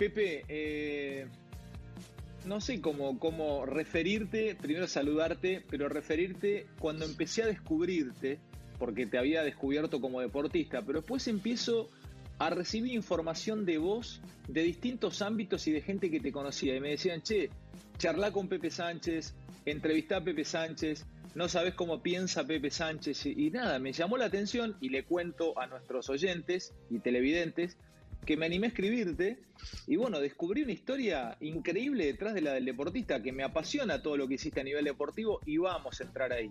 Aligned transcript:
Pepe, 0.00 0.46
eh, 0.48 1.26
no 2.46 2.62
sé 2.62 2.80
cómo, 2.80 3.66
referirte, 3.66 4.54
primero 4.54 4.86
saludarte, 4.86 5.62
pero 5.68 5.90
referirte 5.90 6.66
cuando 6.78 7.04
empecé 7.04 7.42
a 7.42 7.46
descubrirte, 7.46 8.38
porque 8.78 9.04
te 9.04 9.18
había 9.18 9.42
descubierto 9.42 10.00
como 10.00 10.22
deportista, 10.22 10.80
pero 10.80 11.00
después 11.00 11.28
empiezo 11.28 11.90
a 12.38 12.48
recibir 12.48 12.94
información 12.94 13.66
de 13.66 13.76
vos 13.76 14.22
de 14.48 14.62
distintos 14.62 15.20
ámbitos 15.20 15.66
y 15.66 15.72
de 15.72 15.82
gente 15.82 16.10
que 16.10 16.20
te 16.20 16.32
conocía. 16.32 16.74
Y 16.74 16.80
me 16.80 16.88
decían, 16.88 17.20
che, 17.20 17.50
charla 17.98 18.32
con 18.32 18.48
Pepe 18.48 18.70
Sánchez, 18.70 19.34
entrevistá 19.66 20.16
a 20.16 20.24
Pepe 20.24 20.46
Sánchez, 20.46 21.04
no 21.34 21.46
sabes 21.46 21.74
cómo 21.74 22.00
piensa 22.00 22.46
Pepe 22.46 22.70
Sánchez. 22.70 23.26
Y 23.26 23.50
nada, 23.50 23.78
me 23.78 23.92
llamó 23.92 24.16
la 24.16 24.24
atención 24.24 24.78
y 24.80 24.88
le 24.88 25.04
cuento 25.04 25.58
a 25.58 25.66
nuestros 25.66 26.08
oyentes 26.08 26.72
y 26.88 27.00
televidentes 27.00 27.76
que 28.24 28.36
me 28.36 28.46
animé 28.46 28.66
a 28.66 28.68
escribirte 28.68 29.38
y 29.86 29.96
bueno, 29.96 30.20
descubrí 30.20 30.62
una 30.62 30.72
historia 30.72 31.36
increíble 31.40 32.06
detrás 32.06 32.34
de 32.34 32.42
la 32.42 32.54
del 32.54 32.64
deportista 32.64 33.22
que 33.22 33.32
me 33.32 33.42
apasiona 33.42 34.02
todo 34.02 34.16
lo 34.16 34.28
que 34.28 34.34
hiciste 34.34 34.60
a 34.60 34.64
nivel 34.64 34.84
deportivo 34.84 35.40
y 35.46 35.58
vamos 35.58 36.00
a 36.00 36.04
entrar 36.04 36.32
ahí. 36.32 36.50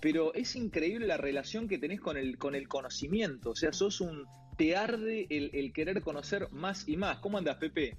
Pero 0.00 0.32
es 0.34 0.56
increíble 0.56 1.06
la 1.06 1.16
relación 1.16 1.68
que 1.68 1.78
tenés 1.78 2.00
con 2.00 2.16
el, 2.16 2.38
con 2.38 2.54
el 2.54 2.68
conocimiento, 2.68 3.50
o 3.50 3.54
sea, 3.54 3.72
sos 3.72 4.00
un... 4.00 4.24
te 4.56 4.76
arde 4.76 5.26
el, 5.28 5.72
querer 5.72 6.00
conocer 6.00 6.48
más 6.52 6.88
y 6.88 6.96
más. 6.96 7.18
¿Cómo 7.18 7.36
andas, 7.38 7.56
Pepe? 7.56 7.96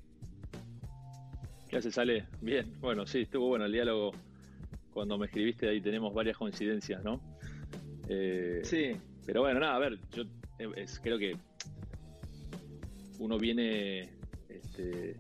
¿Qué 1.70 1.78
haces, 1.78 1.98
Ale? 1.98 2.26
Bien, 2.41 2.74
bueno, 2.80 3.05
sí, 3.05 3.22
estuvo 3.22 3.50
bueno 3.50 3.66
el 3.66 3.72
diálogo. 3.72 4.12
Cuando 4.94 5.18
me 5.18 5.28
escribiste 5.28 5.70
ahí 5.70 5.80
tenemos 5.80 6.14
varias 6.14 6.38
coincidencias, 6.38 7.04
¿no? 7.04 7.22
Eh, 8.10 8.62
sí. 8.63 8.98
Pero 9.26 9.41
bueno, 9.41 9.60
nada, 9.60 9.76
a 9.76 9.80
ver, 9.80 10.00
yo 10.12 10.24
eh, 10.60 10.85
creo 11.02 11.18
que 11.18 11.38
uno 13.22 13.38
viene, 13.38 14.10
este, 14.50 15.16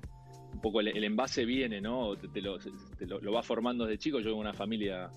un 0.53 0.59
poco 0.59 0.81
el, 0.81 1.03
envase 1.03 1.45
viene, 1.45 1.79
¿no? 1.79 2.15
Te, 2.17 2.41
lo, 2.41 3.31
va 3.31 3.43
formando 3.43 3.85
desde 3.85 3.99
chico. 3.99 4.19
Yo 4.19 4.31
en 4.31 4.37
una 4.37 4.53
familia 4.53 5.09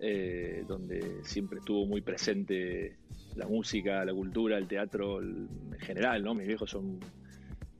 eh, 0.00 0.64
donde 0.66 1.24
siempre 1.24 1.60
estuvo 1.60 1.86
muy 1.86 2.00
presente 2.00 2.96
la 3.36 3.46
música, 3.46 4.04
la 4.04 4.12
cultura, 4.12 4.58
el 4.58 4.66
teatro 4.66 5.22
en 5.22 5.78
general, 5.78 6.24
¿no? 6.24 6.34
Mis 6.34 6.48
viejos 6.48 6.68
son 6.68 6.98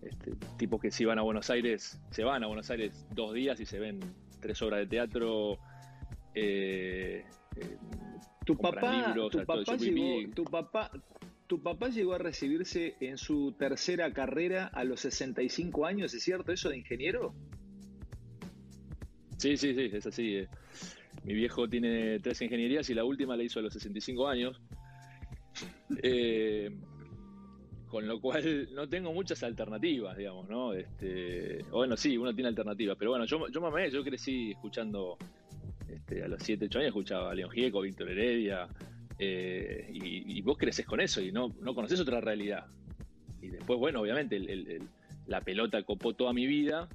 este, 0.00 0.32
tipos 0.56 0.80
que 0.80 0.92
si 0.92 1.04
van 1.04 1.18
a 1.18 1.22
Buenos 1.22 1.50
Aires, 1.50 2.00
se 2.10 2.22
van 2.22 2.44
a 2.44 2.46
Buenos 2.46 2.70
Aires 2.70 3.06
dos 3.12 3.34
días 3.34 3.58
y 3.58 3.66
se 3.66 3.80
ven 3.80 3.98
tres 4.40 4.62
obras 4.62 4.78
de 4.80 4.86
teatro. 4.86 5.58
Eh, 6.36 7.24
eh, 7.56 7.76
tu 8.46 8.56
papá, 8.56 9.12
tu, 9.12 9.44
papá 9.44 9.76
llegó, 9.76 10.32
tu 10.34 10.44
papá, 10.44 10.90
tu 11.50 11.60
papá 11.60 11.88
llegó 11.88 12.14
a 12.14 12.18
recibirse 12.18 12.94
en 13.00 13.18
su 13.18 13.56
tercera 13.58 14.12
carrera 14.12 14.66
a 14.66 14.84
los 14.84 15.00
65 15.00 15.84
años, 15.84 16.14
¿es 16.14 16.22
cierto 16.22 16.52
eso 16.52 16.68
de 16.68 16.78
ingeniero? 16.78 17.34
Sí, 19.36 19.56
sí, 19.56 19.74
sí, 19.74 19.90
es 19.92 20.06
así. 20.06 20.36
Eh. 20.36 20.48
Mi 21.24 21.34
viejo 21.34 21.68
tiene 21.68 22.20
tres 22.20 22.40
ingenierías 22.40 22.88
y 22.88 22.94
la 22.94 23.02
última 23.02 23.36
la 23.36 23.42
hizo 23.42 23.58
a 23.58 23.62
los 23.62 23.72
65 23.72 24.28
años. 24.28 24.62
Eh, 26.04 26.70
con 27.88 28.06
lo 28.06 28.20
cual 28.20 28.68
no 28.72 28.88
tengo 28.88 29.12
muchas 29.12 29.42
alternativas, 29.42 30.16
digamos, 30.16 30.48
¿no? 30.48 30.72
Este, 30.72 31.64
bueno, 31.72 31.96
sí, 31.96 32.16
uno 32.16 32.32
tiene 32.32 32.46
alternativas, 32.46 32.96
pero 32.96 33.10
bueno, 33.10 33.24
yo, 33.24 33.48
yo 33.48 33.60
mamé, 33.60 33.90
yo 33.90 34.04
crecí 34.04 34.52
escuchando, 34.52 35.18
este, 35.88 36.22
a 36.22 36.28
los 36.28 36.40
7, 36.44 36.66
8 36.66 36.78
años 36.78 36.88
escuchaba 36.90 37.32
a 37.32 37.34
León 37.34 37.50
Gieco, 37.50 37.80
Víctor 37.80 38.08
Heredia, 38.08 38.68
eh, 39.22 39.86
y, 39.92 40.40
vos 40.40 40.56
creces 40.56 40.86
con 40.86 40.98
eso 40.98 41.20
y 41.20 41.30
no, 41.30 41.54
no 41.60 41.74
conoces 41.74 42.00
otra 42.00 42.22
realidad. 42.22 42.66
Y 43.42 43.48
después, 43.48 43.78
bueno, 43.78 44.00
obviamente 44.00 44.40
la 45.26 45.42
pelota 45.42 45.82
copó 45.82 46.14
toda 46.14 46.32
mi 46.32 46.46
vida 46.46 46.88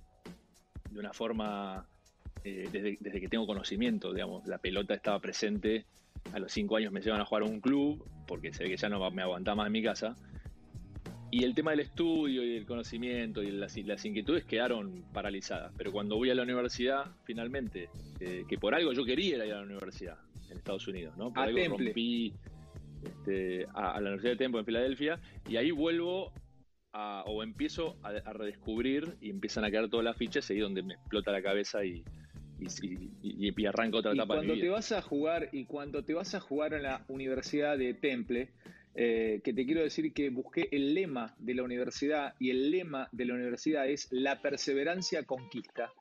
de 0.89 0.99
una 0.99 1.13
forma, 1.13 1.87
eh, 2.43 2.67
desde, 2.71 3.21
que 3.21 3.27
tengo 3.29 3.45
conocimiento, 3.45 4.11
digamos, 4.11 4.47
la 4.47 4.57
pelota 4.57 4.95
estaba 4.95 5.19
presente. 5.19 5.85
A 6.33 6.39
los 6.39 6.51
cinco 6.51 6.77
años 6.77 6.91
me 6.91 7.01
llevan 7.01 7.21
a 7.21 7.25
jugar 7.25 7.43
a 7.43 7.45
un 7.45 7.61
club, 7.61 8.03
porque 8.25 8.51
se 8.51 8.63
ve 8.63 8.71
que 8.71 8.77
ya 8.77 8.89
no 8.89 9.11
me 9.11 9.21
aguantaba 9.21 9.57
más 9.57 9.67
en 9.67 9.73
mi 9.73 9.83
casa. 9.83 10.15
Y 11.29 11.43
el 11.43 11.53
tema 11.53 11.71
del 11.71 11.81
estudio 11.81 12.43
y 12.43 12.55
el 12.55 12.65
conocimiento 12.65 13.43
y 13.43 13.51
las, 13.51 13.77
inquietudes 13.77 14.45
quedaron 14.45 15.03
paralizadas. 15.13 15.73
Pero 15.77 15.91
cuando 15.91 16.15
voy 16.15 16.31
a 16.31 16.35
la 16.35 16.41
universidad, 16.41 17.05
finalmente, 17.23 17.89
eh, 18.19 18.45
que 18.47 18.57
por 18.57 18.73
algo 18.73 18.93
yo 18.93 19.05
quería 19.05 19.35
ir 19.35 19.41
a 19.41 19.45
la 19.45 19.61
universidad, 19.61 20.17
en 20.49 20.57
Estados 20.57 20.87
Unidos, 20.87 21.15
¿no? 21.17 21.33
Por 21.33 21.39
a 21.39 21.43
algo 21.43 21.77
rompí 21.77 22.33
este, 23.03 23.65
a, 23.73 23.93
la 23.93 24.09
Universidad 24.09 24.31
de 24.31 24.37
Temple 24.37 24.59
en 24.59 24.65
Filadelfia 24.65 25.19
y 25.47 25.57
ahí 25.57 25.71
vuelvo 25.71 26.31
o 27.25 27.43
empiezo 27.43 27.97
a, 28.03 28.11
redescubrir 28.31 29.17
y 29.19 29.29
empiezan 29.29 29.65
a 29.65 29.71
caer 29.71 29.89
todas 29.89 30.05
las 30.05 30.15
fichas 30.15 30.49
ahí 30.49 30.59
donde 30.59 30.81
me 30.81 30.93
explota 30.93 31.31
la 31.31 31.41
cabeza 31.41 31.83
y, 31.83 32.05
y, 33.21 33.65
arranco 33.65 33.97
otra 33.97 34.13
etapa 34.13 34.35
cuando 34.35 34.53
te 34.53 34.69
vas 34.69 34.93
a 34.93 35.01
jugar 35.01 35.49
y 35.51 35.65
cuando 35.65 36.05
te 36.05 36.13
vas 36.13 36.35
a 36.35 36.39
jugar 36.39 36.73
en 36.73 36.83
la 36.83 37.03
Universidad 37.09 37.77
de 37.77 37.93
Temple 37.95 38.49
eh, 38.97 39.41
que 39.43 39.53
te 39.53 39.65
quiero 39.65 39.81
decir 39.81 40.13
que 40.13 40.29
busqué 40.29 40.69
el 40.71 40.93
lema 40.93 41.35
de 41.37 41.53
la 41.53 41.63
universidad 41.63 42.33
y 42.39 42.49
el 42.49 42.71
lema 42.71 43.09
de 43.11 43.25
la 43.25 43.33
universidad 43.33 43.89
es 43.89 44.07
la 44.11 44.41
perseverancia 44.41 45.23
conquista. 45.23 45.91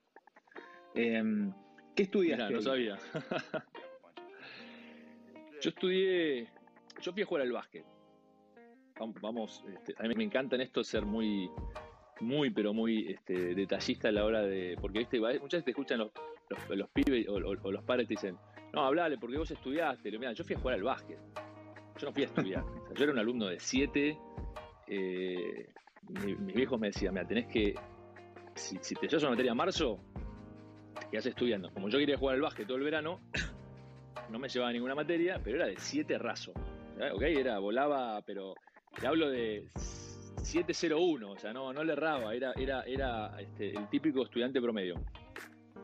Em, 0.94 1.53
¿Qué 1.97 2.05
estudiaste? 2.05 2.55
no 2.55 2.62
sabía. 2.62 2.97
Yo 5.64 5.70
estudié, 5.70 6.47
yo 7.00 7.12
fui 7.14 7.22
a 7.22 7.25
jugar 7.25 7.42
al 7.44 7.52
básquet. 7.52 7.86
Vamos, 9.22 9.64
este, 9.72 9.94
a 9.98 10.06
mí 10.06 10.14
me 10.14 10.25
encanta 10.25 10.56
en 10.56 10.60
esto 10.60 10.84
ser 10.84 11.06
muy, 11.06 11.50
muy, 12.20 12.50
pero 12.50 12.75
muy 12.75 13.10
este, 13.10 13.54
detallista 13.54 14.08
a 14.08 14.12
la 14.12 14.26
hora 14.26 14.42
de. 14.42 14.76
Porque 14.78 14.98
¿viste? 14.98 15.19
muchas 15.19 15.41
veces 15.41 15.64
te 15.64 15.70
escuchan 15.70 16.00
los, 16.00 16.10
los, 16.69 16.91
pibes 16.91 17.26
o, 17.30 17.41
los 17.41 17.82
padres 17.82 18.06
te 18.06 18.12
dicen, 18.12 18.36
no, 18.75 18.82
hablale, 18.84 19.16
porque 19.16 19.38
vos 19.38 19.50
estudiaste. 19.50 20.10
Mira, 20.19 20.34
yo 20.34 20.44
fui 20.44 20.54
a 20.54 20.58
jugar 20.58 20.75
al 20.75 20.82
básquet. 20.82 21.19
Yo 21.98 22.08
no 22.08 22.12
fui 22.12 22.25
a 22.25 22.26
estudiar. 22.26 22.62
yo 22.94 23.02
era 23.02 23.12
un 23.14 23.19
alumno 23.19 23.46
de 23.46 23.58
7. 23.58 24.19
Eh, 24.88 25.72
mis 26.10 26.54
viejos 26.54 26.78
me 26.78 26.88
decían, 26.88 27.14
mira, 27.14 27.26
tenés 27.26 27.46
que. 27.46 27.75
Si, 28.54 28.76
te 28.76 29.08
llevas 29.08 29.22
una 29.22 29.31
materia 29.31 29.52
en 29.52 29.56
marzo, 29.56 29.98
te 31.00 31.08
quedás 31.08 31.25
estudiando. 31.25 31.72
Como 31.72 31.88
yo 31.88 31.98
quería 31.98 32.19
jugar 32.19 32.34
al 32.34 32.42
básquet 32.42 32.66
todo 32.66 32.76
el 32.76 32.84
verano, 32.84 33.22
no 34.30 34.38
me 34.38 34.48
llevaba 34.48 34.72
ninguna 34.72 34.94
materia, 34.94 35.40
pero 35.42 35.56
era 35.56 35.66
de 35.66 35.76
7 35.76 36.18
raso. 36.18 36.52
¿Ok? 37.12 37.22
Era, 37.22 37.58
volaba, 37.58 38.22
pero 38.22 38.54
te 38.98 39.06
hablo 39.06 39.28
de 39.28 39.68
701, 40.42 41.30
o 41.30 41.38
sea, 41.38 41.52
no, 41.52 41.72
no 41.72 41.82
le 41.82 41.92
erraba, 41.92 42.34
era, 42.34 42.52
era, 42.56 42.82
era 42.82 43.40
este, 43.40 43.70
el 43.70 43.88
típico 43.88 44.22
estudiante 44.22 44.60
promedio. 44.60 44.96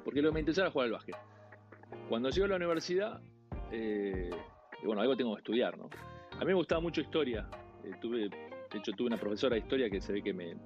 Porque 0.05 0.23
lo 0.23 0.29
que 0.29 0.35
me 0.35 0.41
interesaba 0.41 0.67
era 0.67 0.73
jugar 0.73 0.87
al 0.87 0.93
básquet. 0.93 1.17
Cuando 2.09 2.31
llego 2.31 2.47
a 2.47 2.49
la 2.49 2.57
universidad, 2.57 3.21
eh, 3.73 4.31
bueno, 4.85 5.01
algo 5.01 5.17
tengo 5.17 5.35
que 5.35 5.41
estudiar, 5.41 5.77
¿no? 5.79 5.89
A 6.33 6.41
mí 6.41 6.47
me 6.47 6.55
gustaba 6.55 6.81
mucho 6.81 7.01
historia. 7.01 7.49
Eh, 7.85 7.93
tuve, 8.01 8.29
de 8.29 8.79
hecho, 8.79 8.93
tuve 8.93 9.09
una 9.09 9.17
profesora 9.17 9.55
de 9.55 9.61
historia 9.61 9.91
que 9.91 10.01
se 10.01 10.13
ve 10.13 10.23
que 10.23 10.33
me. 10.33 10.57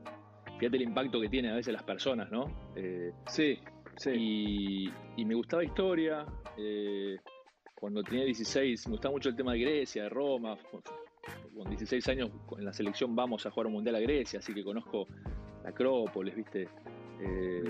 Fíjate 0.58 0.76
el 0.76 0.82
impacto 0.82 1.20
que 1.20 1.28
tiene 1.28 1.50
a 1.50 1.54
veces 1.54 1.72
las 1.72 1.82
personas, 1.82 2.30
¿no? 2.30 2.46
Eh, 2.76 3.12
sí, 3.26 3.58
sí. 3.96 4.90
Y, 5.16 5.24
me 5.24 5.34
gustaba 5.34 5.64
historia. 5.64 6.24
Cuando 7.74 8.02
tenía 8.02 8.24
16, 8.24 8.86
me 8.86 8.92
gustaba 8.92 9.12
mucho 9.12 9.28
el 9.28 9.36
tema 9.36 9.52
de 9.52 9.58
Grecia, 9.60 10.04
de 10.04 10.08
Roma. 10.08 10.56
Con 11.54 11.68
16 11.68 12.08
años 12.08 12.30
en 12.58 12.64
la 12.64 12.72
selección 12.72 13.14
vamos 13.14 13.44
a 13.46 13.50
jugar 13.50 13.66
un 13.66 13.74
mundial 13.74 13.96
a 13.96 14.00
Grecia, 14.00 14.38
así 14.38 14.54
que 14.54 14.62
conozco 14.62 15.06
la 15.62 15.70
Acrópolis, 15.70 16.34
¿viste? 16.34 16.68
Eh, 17.20 17.62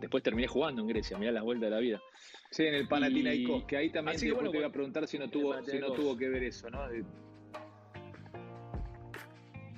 después 0.00 0.22
terminé 0.22 0.46
jugando 0.46 0.82
en 0.82 0.88
Grecia, 0.88 1.18
mirá 1.18 1.32
las 1.32 1.42
vueltas 1.42 1.68
de 1.68 1.70
la 1.70 1.80
vida. 1.80 2.02
Sí, 2.50 2.64
en 2.64 2.74
el 2.74 2.88
Panathinaikos, 2.88 3.64
que 3.64 3.76
ahí 3.76 3.90
también 3.90 4.18
te, 4.18 4.26
iba 4.26 4.66
a 4.66 4.72
preguntar 4.72 5.06
si 5.06 5.18
no, 5.18 5.28
tuvo, 5.28 5.62
si 5.62 5.78
no 5.78 5.92
tuvo 5.92 6.16
que 6.16 6.28
ver 6.28 6.44
eso, 6.44 6.70
¿no? 6.70 6.80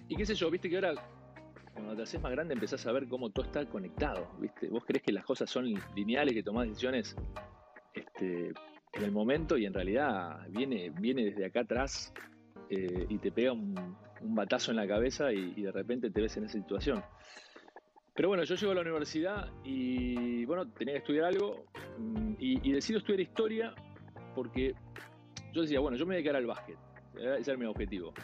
Y 0.08 0.16
qué 0.16 0.26
sé 0.26 0.34
yo, 0.34 0.50
viste 0.50 0.68
que 0.68 0.76
ahora 0.76 0.94
cuando 1.72 1.96
te 1.96 2.02
haces 2.02 2.20
más 2.20 2.30
grande 2.30 2.54
empezás 2.54 2.86
a 2.86 2.92
ver 2.92 3.08
cómo 3.08 3.30
todo 3.30 3.46
está 3.46 3.66
conectado, 3.66 4.28
¿viste? 4.38 4.68
Vos 4.68 4.84
crees 4.84 5.02
que 5.02 5.12
las 5.12 5.24
cosas 5.24 5.50
son 5.50 5.66
lineales, 5.94 6.34
que 6.34 6.42
tomás 6.42 6.68
decisiones 6.68 7.16
este, 7.94 8.52
en 8.96 9.04
el 9.04 9.12
momento 9.12 9.56
y 9.56 9.66
en 9.66 9.74
realidad 9.74 10.46
viene, 10.50 10.90
viene 10.90 11.24
desde 11.24 11.46
acá 11.46 11.60
atrás 11.60 12.12
eh, 12.70 13.06
y 13.08 13.18
te 13.18 13.32
pega 13.32 13.52
un, 13.52 13.74
batazo 14.26 14.70
en 14.70 14.78
la 14.78 14.88
cabeza 14.88 15.32
y, 15.32 15.60
de 15.60 15.70
repente 15.70 16.10
te 16.10 16.22
ves 16.22 16.36
en 16.38 16.44
esa 16.44 16.54
situación. 16.54 17.04
Pero 18.14 18.28
bueno, 18.28 18.44
yo 18.44 18.54
llego 18.54 18.72
a 18.72 18.74
la 18.74 18.80
universidad 18.80 19.50
y 19.64 20.44
bueno, 20.46 20.70
tenía 20.72 20.94
que 20.94 20.98
estudiar 21.00 21.26
algo 21.26 21.66
mm, 21.98 22.34
y, 22.38 22.72
decido 22.72 23.00
estudiar 23.00 23.20
historia 23.20 23.74
porque 24.34 24.74
yo 25.52 25.62
decía, 25.62 25.80
bueno, 25.80 25.96
yo 25.96 26.06
me 26.06 26.10
voy 26.10 26.14
a 26.14 26.18
dedicar 26.18 26.36
al 26.36 26.46
básquet, 26.46 26.78
ese 27.38 27.50
era 27.50 27.58
mi 27.58 27.66
objetivo. 27.66 28.14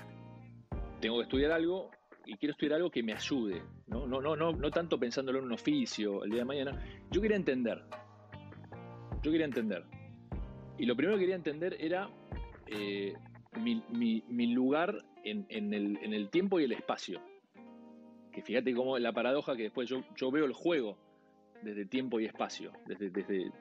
Tengo 1.01 1.19
que 1.19 1.25
estudiar 1.25 1.53
algo 1.53 1.91
y 2.25 2.37
quiero 2.37 2.53
estudiar 2.53 2.77
algo 2.77 2.91
que 2.91 3.03
me 3.03 3.13
ayude, 3.13 3.63
¿no? 3.89 4.07
No, 4.07 4.21
no, 4.21 4.37
no, 4.37 4.53
no 4.53 4.71
tanto 4.71 4.99
pensándolo 4.99 5.39
en 5.39 5.47
un 5.47 5.53
oficio 5.53 6.25
el 6.25 6.31
día 6.31 6.41
de 6.41 6.45
mañana. 6.47 6.83
Yo 7.11 7.21
quería 7.21 7.37
entender. 7.37 7.83
Yo 9.23 9.31
quería 9.31 9.47
entender. 9.47 9.85
Y 10.81 10.87
lo 10.87 10.97
primero 10.97 11.19
que 11.19 11.21
quería 11.21 11.37
entender 11.37 11.77
era 11.79 12.09
eh, 12.67 13.13
mi, 13.59 14.47
lugar 14.55 15.05
en, 15.25 15.45
el, 15.75 16.31
tiempo 16.31 16.59
y 16.59 16.65
el 16.65 16.73
espacio. 16.73 17.21
que 18.33 18.41
fíjate 18.41 18.75
cómo 18.75 18.99
la 18.99 19.13
paradoja 19.13 19.55
que 19.57 19.65
después 19.65 19.91
yo, 19.91 20.31
veo 20.31 20.47
el 20.47 20.55
juego 20.55 20.97
desde 21.63 21.85
tiempo 21.85 22.19
y 22.19 22.25
espacio. 22.25 22.73
Desde, 22.87 23.11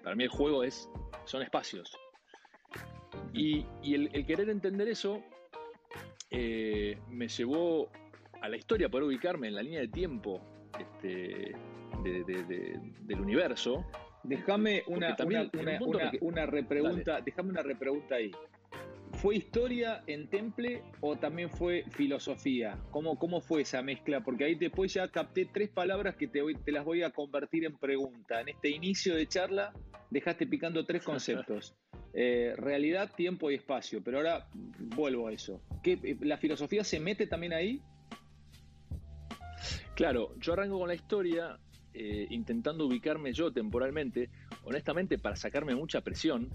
para 0.02 0.16
mí 0.16 0.24
el 0.24 0.30
juego 0.30 0.64
es, 0.64 0.90
son 1.26 1.42
espacios. 1.42 1.94
Y, 3.34 3.66
el, 3.84 4.26
querer 4.26 4.50
entender 4.50 4.88
eso 4.88 5.22
eh, 6.32 6.98
me 7.10 7.28
llevó 7.28 7.90
a 8.42 8.48
la 8.48 8.56
historia, 8.56 8.88
poder 8.88 9.08
ubicarme 9.08 9.50
en 9.50 9.56
la 9.56 9.62
línea 9.62 9.82
de 9.82 9.90
tiempo 9.90 10.40
este, 10.80 11.54
del 12.02 13.20
universo. 13.20 13.86
Déjame 14.24 14.84
una, 14.88 15.16
una, 16.22 16.46
repregunta, 16.46 17.22
déjame 17.22 17.50
una 17.50 17.64
repregunta 17.64 18.16
ahí. 18.16 18.32
¿Fue 19.14 19.36
historia 19.36 20.04
en 20.08 20.30
Temple 20.30 20.84
o 21.02 21.18
también 21.18 21.50
fue 21.50 21.84
filosofía? 21.92 22.78
¿Cómo, 22.92 23.18
¿Cómo 23.18 23.42
fue 23.42 23.62
esa 23.62 23.82
mezcla? 23.82 24.22
Porque 24.22 24.46
ahí 24.46 24.56
después 24.56 24.94
ya 24.94 25.08
capté 25.10 25.46
tres 25.46 25.70
palabras 25.70 26.16
que 26.16 26.28
te, 26.28 26.42
te 26.64 26.72
las 26.72 26.86
voy 26.86 27.04
a 27.04 27.10
convertir 27.10 27.66
en 27.66 27.76
pregunta. 27.78 28.42
En 28.42 28.50
este 28.50 28.70
inicio 28.70 29.16
de 29.16 29.28
charla 29.28 29.74
dejaste 30.10 30.48
picando 30.48 30.86
tres 30.86 31.04
conceptos. 31.04 31.76
Eh, 32.12 32.56
realidad, 32.58 33.12
tiempo 33.16 33.52
y 33.52 33.56
espacio. 33.56 34.04
Pero 34.04 34.18
ahora 34.18 34.48
vuelvo 34.96 35.28
a 35.28 35.32
eso. 35.32 35.62
¿Qué, 35.84 36.18
¿La 36.22 36.38
filosofía 36.38 36.84
se 36.84 37.00
mete 37.00 37.28
también 37.28 37.54
ahí? 37.54 37.84
Claro, 39.94 40.34
yo 40.40 40.54
arranco 40.54 40.80
con 40.80 40.88
la 40.88 40.96
historia 40.96 41.60
eh, 42.02 42.28
intentando 42.30 42.86
ubicarme 42.86 43.34
yo 43.34 43.52
temporalmente, 43.52 44.30
honestamente 44.64 45.18
para 45.18 45.36
sacarme 45.36 45.76
mucha 45.76 46.00
presión. 46.00 46.50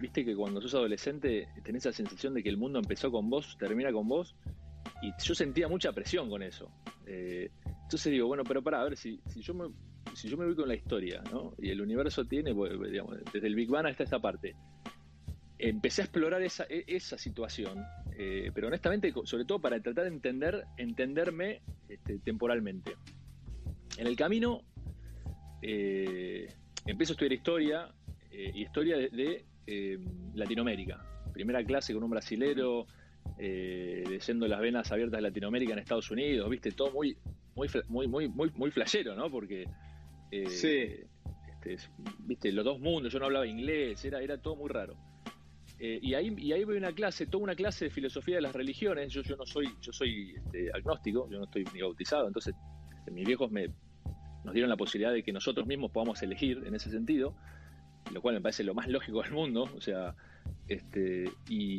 Viste 0.00 0.24
que 0.24 0.34
cuando 0.34 0.60
sos 0.60 0.74
adolescente 0.74 1.46
tenés 1.62 1.84
la 1.84 1.92
sensación 1.92 2.34
de 2.34 2.42
que 2.42 2.48
el 2.48 2.56
mundo 2.56 2.80
empezó 2.80 3.12
con 3.12 3.30
vos, 3.30 3.56
termina 3.56 3.92
con 3.92 4.08
vos, 4.08 4.34
y 5.00 5.12
yo 5.22 5.32
sentía 5.36 5.68
mucha 5.68 5.92
presión 5.92 6.28
con 6.28 6.42
eso. 6.42 6.72
Eh, 7.06 7.52
entonces 7.84 8.10
digo, 8.10 8.26
bueno, 8.26 8.42
pero 8.42 8.64
para, 8.64 8.80
a 8.80 8.84
ver, 8.84 8.96
si, 8.96 9.20
si, 9.28 9.42
yo 9.42 9.54
me, 9.54 9.68
si 10.16 10.28
yo 10.28 10.36
ubico 10.36 10.62
en 10.62 10.68
la 10.68 10.74
historia, 10.74 11.22
¿no? 11.30 11.54
Y 11.58 11.70
el 11.70 11.80
universo 11.80 12.24
tiene, 12.24 12.52
digamos, 12.52 13.18
desde 13.32 13.46
el 13.46 13.54
Big 13.54 13.70
Bang 13.70 13.86
hasta 13.86 14.02
esta 14.02 14.18
parte, 14.18 14.56
empecé 15.56 16.02
a 16.02 16.06
explorar 16.06 16.42
esa, 16.42 16.64
e, 16.68 16.84
esa 16.88 17.16
situación, 17.16 17.78
eh, 18.18 18.50
pero 18.52 18.66
honestamente, 18.66 19.14
sobre 19.22 19.44
todo 19.44 19.60
para 19.60 19.80
tratar 19.80 20.02
de 20.02 20.10
entender, 20.10 20.64
entenderme 20.78 21.62
este, 21.88 22.18
temporalmente. 22.18 22.96
En 23.96 24.06
el 24.06 24.16
camino 24.16 24.62
eh, 25.62 26.52
empiezo 26.86 27.12
a 27.12 27.14
estudiar 27.14 27.32
historia 27.32 27.94
eh, 28.30 28.52
y 28.54 28.62
historia 28.62 28.96
de, 28.96 29.44
Latinoamérica. 30.34 31.02
Primera 31.32 31.64
clase 31.64 31.94
con 31.94 32.02
un 32.02 32.10
brasilero, 32.10 32.86
leyendo 33.38 34.46
las 34.46 34.60
venas 34.60 34.92
abiertas 34.92 35.18
de 35.18 35.22
Latinoamérica 35.22 35.72
en 35.72 35.78
Estados 35.78 36.10
Unidos, 36.10 36.50
viste, 36.50 36.70
todo 36.72 36.90
muy, 36.90 37.16
muy, 37.54 37.68
muy, 37.88 38.06
muy, 38.06 38.28
muy, 38.28 38.50
muy 38.54 38.70
flashero, 38.70 39.14
¿no? 39.14 39.30
Porque 39.30 39.66
sí. 40.30 40.68
Este, 41.64 41.78
viste, 42.18 42.52
los 42.52 42.64
dos 42.64 42.78
mundos, 42.78 43.12
yo 43.12 43.18
no 43.18 43.26
hablaba 43.26 43.46
inglés, 43.46 44.04
era, 44.04 44.20
era 44.20 44.36
todo 44.36 44.56
muy 44.56 44.68
raro. 44.68 44.96
Eh, 45.78 45.98
y 46.00 46.14
ahí 46.14 46.34
y 46.38 46.52
ahí 46.52 46.64
voy 46.64 46.76
una 46.76 46.92
clase, 46.92 47.26
toda 47.26 47.44
una 47.44 47.54
clase 47.54 47.86
de 47.86 47.90
filosofía 47.90 48.36
de 48.36 48.42
las 48.42 48.54
religiones. 48.54 49.12
Yo, 49.12 49.22
yo 49.22 49.36
no 49.36 49.44
soy, 49.44 49.66
yo 49.80 49.92
soy 49.92 50.34
este, 50.36 50.70
agnóstico, 50.72 51.28
yo 51.30 51.38
no 51.38 51.44
estoy 51.44 51.64
ni 51.74 51.80
bautizado, 51.80 52.26
entonces 52.26 52.54
mis 53.10 53.26
viejos 53.26 53.50
me, 53.50 53.68
nos 54.44 54.54
dieron 54.54 54.68
la 54.68 54.76
posibilidad 54.76 55.12
de 55.12 55.22
que 55.22 55.32
nosotros 55.32 55.66
mismos 55.66 55.90
podamos 55.90 56.22
elegir 56.22 56.62
en 56.66 56.74
ese 56.74 56.90
sentido, 56.90 57.34
lo 58.12 58.20
cual 58.20 58.34
me 58.34 58.40
parece 58.40 58.64
lo 58.64 58.74
más 58.74 58.88
lógico 58.88 59.22
del 59.22 59.32
mundo. 59.32 59.68
O 59.76 59.80
sea, 59.80 60.14
este, 60.68 61.30
y, 61.48 61.78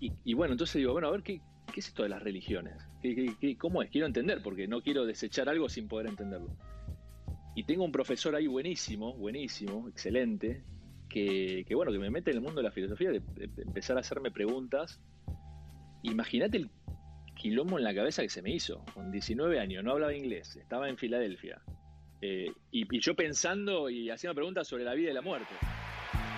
y, 0.00 0.34
bueno, 0.34 0.52
entonces 0.52 0.76
digo, 0.76 0.92
bueno, 0.92 1.08
a 1.08 1.12
ver 1.12 1.22
qué, 1.22 1.40
qué 1.72 1.80
es 1.80 1.88
esto 1.88 2.02
de 2.02 2.08
las 2.08 2.22
religiones, 2.22 2.74
¿Qué, 3.02 3.34
qué, 3.40 3.56
cómo 3.56 3.82
es, 3.82 3.90
quiero 3.90 4.06
entender, 4.06 4.42
porque 4.42 4.68
no 4.68 4.82
quiero 4.82 5.04
desechar 5.04 5.48
algo 5.48 5.68
sin 5.68 5.88
poder 5.88 6.08
entenderlo. 6.08 6.50
Y 7.54 7.64
tengo 7.64 7.84
un 7.84 7.92
profesor 7.92 8.34
ahí 8.34 8.46
buenísimo, 8.46 9.14
buenísimo, 9.14 9.88
excelente, 9.88 10.62
que, 11.08 11.74
bueno, 11.74 11.92
que 11.92 11.98
me 11.98 12.10
mete 12.10 12.30
en 12.30 12.38
el 12.38 12.42
mundo 12.42 12.60
de 12.60 12.64
la 12.64 12.70
filosofía, 12.70 13.10
de, 13.10 13.22
empezar 13.58 13.96
a 13.96 14.00
hacerme 14.00 14.30
preguntas. 14.30 15.00
Imagínate 16.02 16.58
el 16.58 16.70
quilombo 17.46 17.78
en 17.78 17.84
la 17.84 17.94
cabeza 17.94 18.22
que 18.22 18.28
se 18.28 18.42
me 18.42 18.50
hizo. 18.50 18.84
Con 18.92 19.12
19 19.12 19.60
años, 19.60 19.84
no 19.84 19.92
hablaba 19.92 20.12
inglés, 20.12 20.56
estaba 20.56 20.88
en 20.88 20.98
Filadelfia. 20.98 21.62
Eh, 22.20 22.50
y, 22.72 23.00
yo 23.00 23.14
pensando 23.14 23.88
y 23.88 24.10
haciendo 24.10 24.34
preguntas 24.34 24.66
sobre 24.66 24.82
la 24.82 24.94
vida 24.94 25.10
y 25.10 25.14
la 25.14 25.22
muerte. 25.22 25.54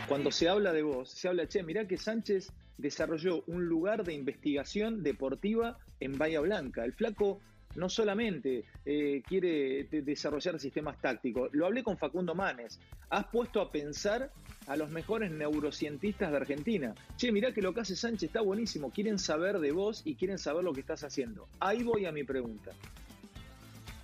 Cuando 0.06 0.30
se 0.30 0.50
habla 0.50 0.72
de 0.74 0.82
vos, 0.82 1.10
se 1.10 1.28
habla, 1.28 1.48
che, 1.48 1.62
mirá 1.62 1.86
que 1.86 1.96
Sánchez 1.96 2.52
desarrolló 2.76 3.42
un 3.46 3.64
lugar 3.64 4.04
de 4.04 4.12
investigación 4.12 5.02
deportiva 5.02 5.78
en 5.98 6.18
Bahía 6.18 6.40
Blanca. 6.40 6.84
El 6.84 6.92
flaco 6.92 7.40
no 7.76 7.88
solamente 7.88 8.64
eh, 8.84 9.22
quiere 9.26 9.84
desarrollar 9.84 10.58
sistemas 10.58 11.00
tácticos, 11.00 11.50
lo 11.52 11.66
hablé 11.66 11.82
con 11.82 11.96
Facundo 11.96 12.34
Manes, 12.34 12.80
has 13.10 13.26
puesto 13.26 13.60
a 13.60 13.70
pensar 13.70 14.30
a 14.66 14.76
los 14.76 14.90
mejores 14.90 15.30
neurocientistas 15.30 16.30
de 16.30 16.36
Argentina. 16.36 16.94
Che, 17.16 17.32
mirá 17.32 17.52
que 17.52 17.62
lo 17.62 17.72
que 17.72 17.80
hace 17.80 17.96
Sánchez 17.96 18.24
está 18.24 18.40
buenísimo, 18.40 18.90
quieren 18.90 19.18
saber 19.18 19.58
de 19.58 19.72
vos 19.72 20.02
y 20.04 20.14
quieren 20.14 20.38
saber 20.38 20.64
lo 20.64 20.72
que 20.72 20.80
estás 20.80 21.04
haciendo. 21.04 21.48
Ahí 21.60 21.82
voy 21.82 22.06
a 22.06 22.12
mi 22.12 22.24
pregunta. 22.24 22.72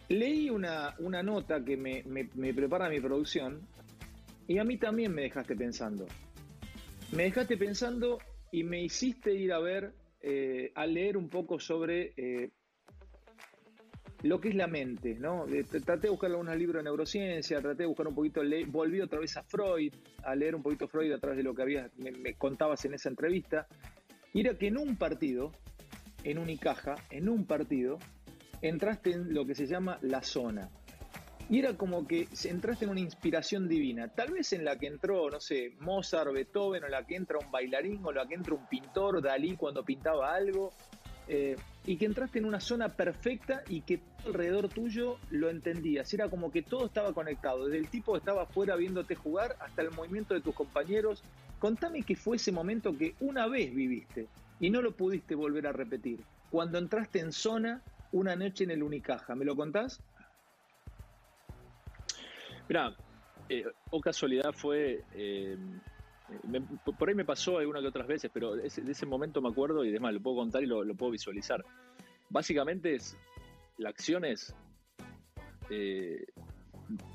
Leí 0.08 0.50
una, 0.50 0.94
una 0.98 1.22
nota 1.22 1.64
que 1.64 1.76
me, 1.76 2.52
prepara 2.52 2.88
mi 2.88 3.00
producción 3.00 3.60
y 4.46 4.58
a 4.58 4.64
mí 4.64 4.76
también 4.76 5.14
me 5.14 5.22
dejaste 5.22 5.56
pensando. 5.56 6.06
Me 7.12 7.24
dejaste 7.24 7.56
pensando 7.56 8.18
y 8.50 8.64
me 8.64 8.82
hiciste 8.82 9.34
ir 9.34 9.52
a 9.52 9.60
ver, 9.60 9.92
eh, 10.20 10.72
a 10.74 10.86
leer 10.86 11.16
un 11.16 11.28
poco 11.28 11.58
sobre 11.58 12.12
eh, 12.16 12.50
lo 14.24 14.40
que 14.40 14.48
es 14.48 14.54
la 14.54 14.66
mente, 14.66 15.16
¿no? 15.18 15.46
Eh, 15.48 15.64
traté 15.64 16.06
de 16.06 16.08
buscar 16.08 16.30
algunos 16.30 16.56
libros 16.56 16.80
de 16.80 16.84
neurociencia, 16.84 17.60
traté 17.60 17.82
de 17.82 17.86
buscar 17.86 18.08
un 18.08 18.14
poquito, 18.14 18.40
volví 18.68 19.02
otra 19.02 19.20
vez 19.20 19.36
a 19.36 19.42
Freud, 19.42 19.92
a 20.22 20.34
leer 20.34 20.54
un 20.54 20.62
poquito 20.62 20.88
Freud 20.88 21.12
a 21.12 21.18
través 21.18 21.36
de 21.36 21.42
lo 21.42 21.54
que 21.54 21.60
había, 21.60 21.90
me, 21.98 22.32
contabas 22.34 22.82
en 22.86 22.94
esa 22.94 23.10
entrevista, 23.10 23.66
y 24.32 24.40
era 24.40 24.56
que 24.56 24.68
en 24.68 24.78
un 24.78 24.96
partido, 24.96 25.52
en 26.24 26.38
Unicaja, 26.38 26.94
en 27.10 27.28
un 27.28 27.44
partido, 27.44 27.98
entraste 28.62 29.12
en 29.12 29.34
lo 29.34 29.44
que 29.44 29.54
se 29.54 29.66
llama 29.66 29.98
la 30.00 30.22
zona. 30.22 30.70
Y 31.50 31.58
era 31.58 31.76
como 31.76 32.06
que 32.06 32.26
entraste 32.44 32.86
en 32.86 32.92
una 32.92 33.00
inspiración 33.00 33.68
divina, 33.68 34.08
tal 34.08 34.32
vez 34.32 34.54
en 34.54 34.64
la 34.64 34.78
que 34.78 34.86
entró, 34.86 35.28
no 35.28 35.38
sé, 35.38 35.74
Mozart, 35.80 36.32
Beethoven, 36.32 36.84
o 36.84 36.88
la 36.88 37.04
que 37.04 37.16
entra 37.16 37.36
un 37.44 37.52
bailarín, 37.52 38.00
o 38.02 38.10
la 38.10 38.26
que 38.26 38.36
entra 38.36 38.54
un 38.54 38.66
pintor, 38.68 39.20
Dalí 39.20 39.54
cuando 39.54 39.84
pintaba 39.84 40.34
algo, 40.34 40.72
eh, 41.28 41.56
y 41.86 41.96
que 41.96 42.06
entraste 42.06 42.38
en 42.38 42.46
una 42.46 42.60
zona 42.60 42.88
perfecta 42.88 43.62
y 43.68 43.82
que 43.82 44.00
alrededor 44.26 44.68
tuyo 44.68 45.18
lo 45.30 45.50
entendías. 45.50 46.12
Era 46.14 46.28
como 46.28 46.50
que 46.50 46.62
todo 46.62 46.86
estaba 46.86 47.12
conectado, 47.12 47.66
desde 47.66 47.78
el 47.78 47.88
tipo 47.88 48.12
que 48.12 48.18
estaba 48.18 48.42
afuera 48.44 48.76
viéndote 48.76 49.14
jugar 49.14 49.56
hasta 49.60 49.82
el 49.82 49.90
movimiento 49.90 50.34
de 50.34 50.40
tus 50.40 50.54
compañeros. 50.54 51.22
Contame 51.58 52.02
qué 52.02 52.16
fue 52.16 52.36
ese 52.36 52.52
momento 52.52 52.96
que 52.96 53.14
una 53.20 53.46
vez 53.46 53.74
viviste 53.74 54.28
y 54.60 54.70
no 54.70 54.80
lo 54.80 54.92
pudiste 54.92 55.34
volver 55.34 55.66
a 55.66 55.72
repetir. 55.72 56.24
Cuando 56.50 56.78
entraste 56.78 57.20
en 57.20 57.32
zona 57.32 57.82
una 58.12 58.36
noche 58.36 58.64
en 58.64 58.70
el 58.70 58.82
Unicaja, 58.82 59.34
¿me 59.34 59.44
lo 59.44 59.56
contás? 59.56 60.00
Mira, 62.68 62.96
eh, 63.48 63.64
o 63.90 64.00
casualidad 64.00 64.52
fue 64.52 65.04
eh, 65.12 65.58
por 66.98 67.08
ahí 67.08 67.14
me 67.14 67.24
pasó 67.24 67.58
algunas 67.58 67.82
que 67.82 67.88
otras 67.88 68.06
veces, 68.06 68.30
pero 68.32 68.56
de 68.56 68.66
ese, 68.66 69.06
momento 69.06 69.42
me 69.42 69.48
acuerdo 69.48 69.84
y 69.84 69.90
demás, 69.90 70.14
lo 70.14 70.20
puedo 70.20 70.36
contar 70.36 70.62
y 70.62 70.66
lo, 70.66 70.82
puedo 70.94 71.12
visualizar. 71.12 71.64
Básicamente 72.30 72.96
la 73.76 73.90
acción 73.90 74.24
es 74.24 74.54
eh, 75.70 76.24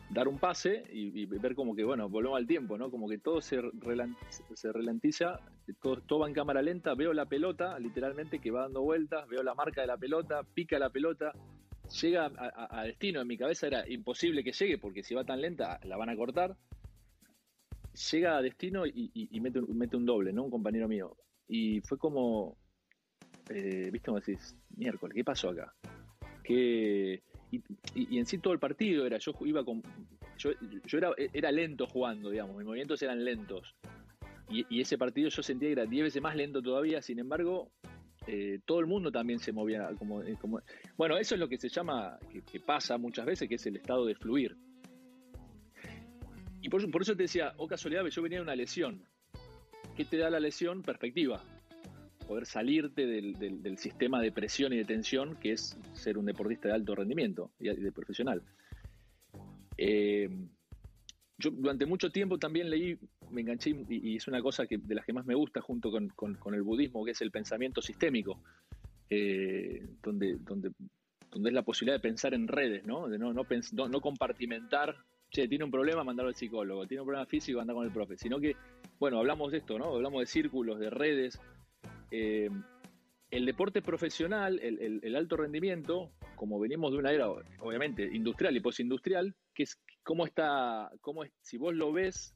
dar 0.09 0.27
un 0.27 0.37
pase 0.37 0.83
y, 0.91 1.25
ver 1.25 1.55
como 1.55 1.75
que, 1.75 1.83
bueno, 1.83 2.07
volvemos 2.07 2.37
al 2.37 2.47
tiempo, 2.47 2.77
¿no? 2.77 2.91
Como 2.91 3.09
que 3.09 3.17
todo 3.17 3.41
se, 3.41 3.59
ralentiza, 4.71 5.39
todo, 5.81 6.19
va 6.19 6.27
en 6.27 6.33
cámara 6.33 6.61
lenta, 6.61 6.93
veo 6.93 7.13
la 7.13 7.25
pelota, 7.25 7.79
literalmente, 7.79 8.39
que 8.39 8.51
va 8.51 8.61
dando 8.61 8.81
vueltas, 8.81 9.27
veo 9.27 9.41
la 9.41 9.55
marca 9.55 9.81
de 9.81 9.87
la 9.87 9.97
pelota, 9.97 10.43
pica 10.53 10.77
la 10.77 10.89
pelota, 10.91 11.33
llega 12.01 12.31
a 12.37 12.83
destino. 12.83 13.21
En 13.21 13.27
mi 13.27 13.37
cabeza 13.37 13.67
era 13.67 13.89
imposible 13.89 14.43
que 14.43 14.51
llegue 14.51 14.77
porque 14.77 15.03
si 15.03 15.15
va 15.15 15.23
tan 15.23 15.41
lenta 15.41 15.79
la 15.83 15.97
van 15.97 16.09
a 16.09 16.15
cortar 16.15 16.55
llega 18.12 18.38
a 18.38 18.41
destino 18.41 18.86
y, 18.86 19.39
mete, 19.39 19.60
un 19.98 20.06
doble, 20.06 20.34
¿no? 20.34 20.44
Un 20.44 20.51
compañero 20.51 20.88
mío. 20.88 21.15
Y 21.48 21.82
fue 21.82 21.98
como, 21.98 22.58
eh, 23.50 23.89
viste 23.91 24.08
como 24.08 24.20
decís, 24.20 24.56
miércoles, 24.75 25.15
¿qué 25.15 25.24
pasó 25.24 25.50
acá? 25.50 25.74
Que, 26.44 27.24
y, 27.51 28.18
en 28.18 28.25
sí 28.25 28.38
todo 28.38 28.53
el 28.53 28.60
partido 28.60 29.06
era, 29.06 29.18
yo 29.18 29.34
iba 29.46 29.63
con, 29.63 29.82
yo, 30.38 30.51
era, 30.98 31.12
era 31.34 31.51
lento 31.51 31.88
jugando, 31.88 32.29
digamos, 32.29 32.56
mis 32.56 32.65
movimientos 32.65 33.01
eran 33.01 33.24
lentos. 33.24 33.75
Y, 34.50 34.82
ese 34.82 34.98
partido 34.98 35.29
yo 35.29 35.44
sentía 35.44 35.70
que 35.70 35.74
era 35.74 35.86
10 35.86 36.03
veces 36.03 36.22
más 36.22 36.36
lento 36.36 36.62
todavía, 36.62 37.01
sin 37.01 37.20
embargo, 37.20 37.72
eh, 38.27 38.60
todo 38.65 38.79
el 38.79 38.88
mundo 38.88 39.12
también 39.12 39.39
se 39.39 39.51
movía 39.51 39.89
eh, 39.91 39.96
como, 40.39 40.62
Bueno, 40.98 41.18
eso 41.18 41.36
es 41.36 41.39
lo 41.39 41.48
que 41.48 41.58
se 41.58 41.70
llama, 41.70 42.18
que 42.51 42.60
pasa 42.60 42.98
muchas 42.98 43.25
veces, 43.25 43.48
que 43.48 43.56
es 43.56 43.65
el 43.65 43.77
estado 43.77 44.06
de 44.06 44.15
fluir. 44.15 44.58
Y 46.61 46.69
por, 46.69 47.01
eso 47.01 47.15
te 47.15 47.23
decía, 47.23 47.53
oh 47.57 47.67
casualidad, 47.67 48.05
yo 48.05 48.21
venía 48.21 48.39
de 48.39 48.43
una 48.43 48.55
lesión. 48.55 49.03
¿Qué 49.95 50.05
te 50.05 50.17
da 50.17 50.29
la 50.29 50.39
lesión? 50.39 50.83
Perspectiva. 50.83 51.43
poder 52.27 52.45
salirte 52.45 53.05
del, 53.05 53.77
sistema 53.77 54.21
de 54.21 54.31
presión 54.31 54.73
y 54.73 54.77
de 54.77 54.85
tensión 54.85 55.35
que 55.37 55.53
es 55.53 55.77
ser 55.93 56.17
un 56.17 56.25
deportista 56.25 56.67
de 56.67 56.75
alto 56.75 56.95
rendimiento 56.95 57.51
y 57.59 57.69
de 57.69 57.91
profesional. 57.91 58.41
Eh, 59.77 60.29
yo 61.39 61.51
durante 61.51 61.85
mucho 61.85 62.11
tiempo 62.11 62.37
también 62.37 62.69
leí, 62.69 62.99
me 63.31 63.41
enganché 63.41 63.73
y, 63.87 64.17
es 64.17 64.27
una 64.27 64.41
cosa 64.41 64.67
que, 64.67 64.77
de 64.77 64.93
las 64.93 65.05
que 65.05 65.13
más 65.13 65.25
me 65.25 65.35
gusta 65.35 65.61
junto 65.61 65.89
con, 65.89 66.53
el 66.53 66.63
budismo, 66.63 67.05
que 67.05 67.11
es 67.11 67.21
el 67.21 67.31
pensamiento 67.31 67.81
sistémico, 67.81 68.41
eh, 69.09 69.87
donde, 70.03 70.35
donde, 70.39 70.71
donde 71.31 71.49
es 71.49 71.53
la 71.53 71.63
posibilidad 71.63 71.95
de 71.95 72.01
pensar 72.01 72.33
en 72.33 72.47
redes, 72.49 72.85
¿no? 72.85 73.07
de 73.07 73.17
no, 73.17 73.33
no, 73.33 74.01
compartimentar, 74.01 74.97
che, 75.29 75.48
tiene 75.48 75.63
un 75.63 75.71
problema, 75.71 76.03
mandarlo 76.03 76.29
al 76.29 76.36
psicólogo, 76.36 76.88
tiene 76.88 77.01
un 77.01 77.07
problema 77.07 77.25
físico, 77.25 77.59
anda 77.59 77.74
con 77.74 77.86
el 77.86 77.91
profe, 77.91 78.17
sino 78.17 78.39
que, 78.39 78.55
bueno, 79.00 79.19
hablamos 79.19 79.51
de 79.51 79.59
esto, 79.59 79.77
¿no? 79.77 79.95
hablamos 79.95 80.21
de 80.21 80.25
círculos, 80.25 80.79
de 80.79 80.89
redes. 80.89 81.39
Eh, 82.12 82.50
el 83.31 83.45
deporte 83.45 83.81
profesional, 83.81 84.59
el, 84.59 85.15
alto 85.15 85.38
rendimiento, 85.38 86.12
como 86.36 86.59
venimos 86.59 86.91
de 86.91 86.98
una 86.98 87.12
era, 87.12 87.29
obviamente, 87.29 88.03
industrial 88.12 88.55
y 88.55 88.59
postindustrial, 88.59 89.36
que 89.53 89.63
es 89.63 89.79
cómo 90.03 90.25
está, 90.25 90.89
cómo 91.01 91.24
es, 91.24 91.31
si 91.41 91.57
vos 91.57 91.75
lo 91.75 91.93
ves, 91.93 92.36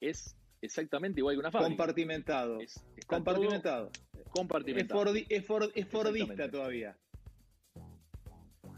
es 0.00 0.36
exactamente 0.62 1.20
igual 1.20 1.34
que 1.34 1.40
una 1.40 1.50
fábrica. 1.50 1.76
Compartimentado. 1.76 2.58
compartimentado. 3.06 3.90
Compartimentado. 4.30 5.14
Es, 5.28 5.46
Fordista 5.46 6.50
todavía. 6.50 6.96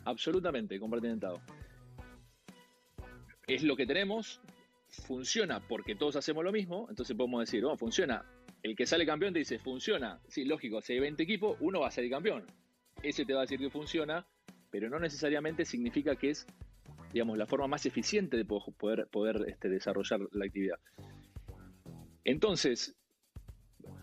Absolutamente, 0.04 0.80
compartimentado. 0.80 1.40
Es 3.46 3.62
lo 3.62 3.76
que 3.76 3.86
tenemos, 3.86 4.40
funciona 4.88 5.60
porque 5.60 5.94
todos 5.94 6.16
hacemos 6.16 6.44
lo 6.44 6.52
mismo, 6.52 6.86
entonces 6.90 7.16
podemos 7.16 7.40
decir, 7.40 7.64
oh, 7.64 7.76
funciona 7.76 8.24
el 8.62 8.76
que 8.76 8.86
sale 8.86 9.04
campeón 9.04 9.32
te 9.32 9.40
dice, 9.40 9.58
funciona. 9.58 10.20
Sí, 10.28 10.44
lógico, 10.44 10.80
si 10.80 10.92
hay 10.92 11.00
20 11.00 11.22
equipos, 11.22 11.56
uno 11.60 11.80
va 11.80 11.88
a 11.88 11.90
salir 11.90 12.10
campeón. 12.10 12.46
Ese 13.02 13.24
te 13.24 13.34
va 13.34 13.40
a 13.40 13.42
decir 13.42 13.58
que 13.58 13.70
funciona, 13.70 14.24
pero 14.70 14.88
no 14.88 14.98
necesariamente 15.00 15.64
significa 15.64 16.14
que 16.14 16.30
es, 16.30 16.46
digamos, 17.12 17.36
la 17.36 17.46
forma 17.46 17.66
más 17.66 17.84
eficiente 17.86 18.36
de 18.36 18.44
poder, 18.44 19.08
poder 19.08 19.44
este, 19.48 19.68
desarrollar 19.68 20.20
la 20.30 20.44
actividad. 20.44 20.78
Entonces, 22.24 22.94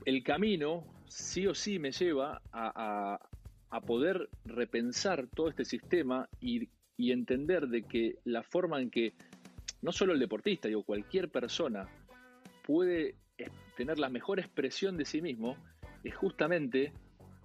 el 0.06 0.24
camino 0.24 0.86
sí 1.08 1.48
o 1.48 1.56
sí 1.56 1.80
me 1.80 1.92
lleva 1.92 2.42
a, 2.52 3.20
poder 3.86 4.30
repensar 4.44 5.28
todo 5.28 5.48
este 5.48 5.64
sistema 5.64 6.28
y, 6.42 6.70
y 6.98 7.12
entender 7.12 7.68
de 7.68 7.84
que 7.84 8.16
la 8.26 8.44
forma 8.44 8.82
en 8.82 8.90
que 8.90 9.14
no 9.82 9.92
solo 9.92 10.14
el 10.14 10.20
deportista, 10.20 10.68
digo, 10.68 10.84
cualquier 10.84 11.30
persona 11.30 11.88
puede 12.64 13.16
tener 13.76 13.98
la 13.98 14.10
mejor 14.10 14.40
expresión 14.40 14.98
de 14.98 15.06
sí 15.06 15.22
mismo 15.22 15.56
es 16.04 16.16
justamente, 16.16 16.92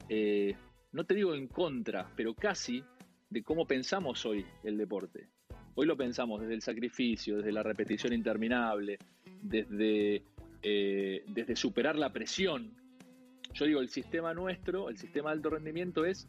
eh, 0.09 0.57
no 0.93 1.05
te 1.05 1.15
digo 1.15 1.35
en 1.35 1.47
contra, 1.47 2.11
pero 2.17 2.35
casi 2.35 2.83
de 3.31 3.43
cómo 3.43 3.67
pensamos 3.67 4.25
hoy 4.27 4.45
el 4.63 4.77
deporte. 4.77 5.29
Hoy 5.77 5.87
lo 5.87 5.97
pensamos 5.97 6.41
desde 6.41 6.55
el 6.55 6.63
sacrificio, 6.63 7.39
desde 7.39 7.53
la 7.53 7.63
repetición 7.63 8.13
interminable, 8.13 8.99
desde, 9.43 10.23
eh, 10.63 11.25
desde 11.27 11.57
superar 11.57 11.97
la 11.97 12.13
presión. 12.13 12.73
Yo 13.53 13.65
digo, 13.65 13.81
el 13.81 13.89
sistema 13.89 14.35
nuestro, 14.35 14.89
el 14.89 14.99
sistema 14.99 15.31
de 15.31 15.37
alto 15.37 15.51
rendimiento 15.51 16.05
es, 16.05 16.29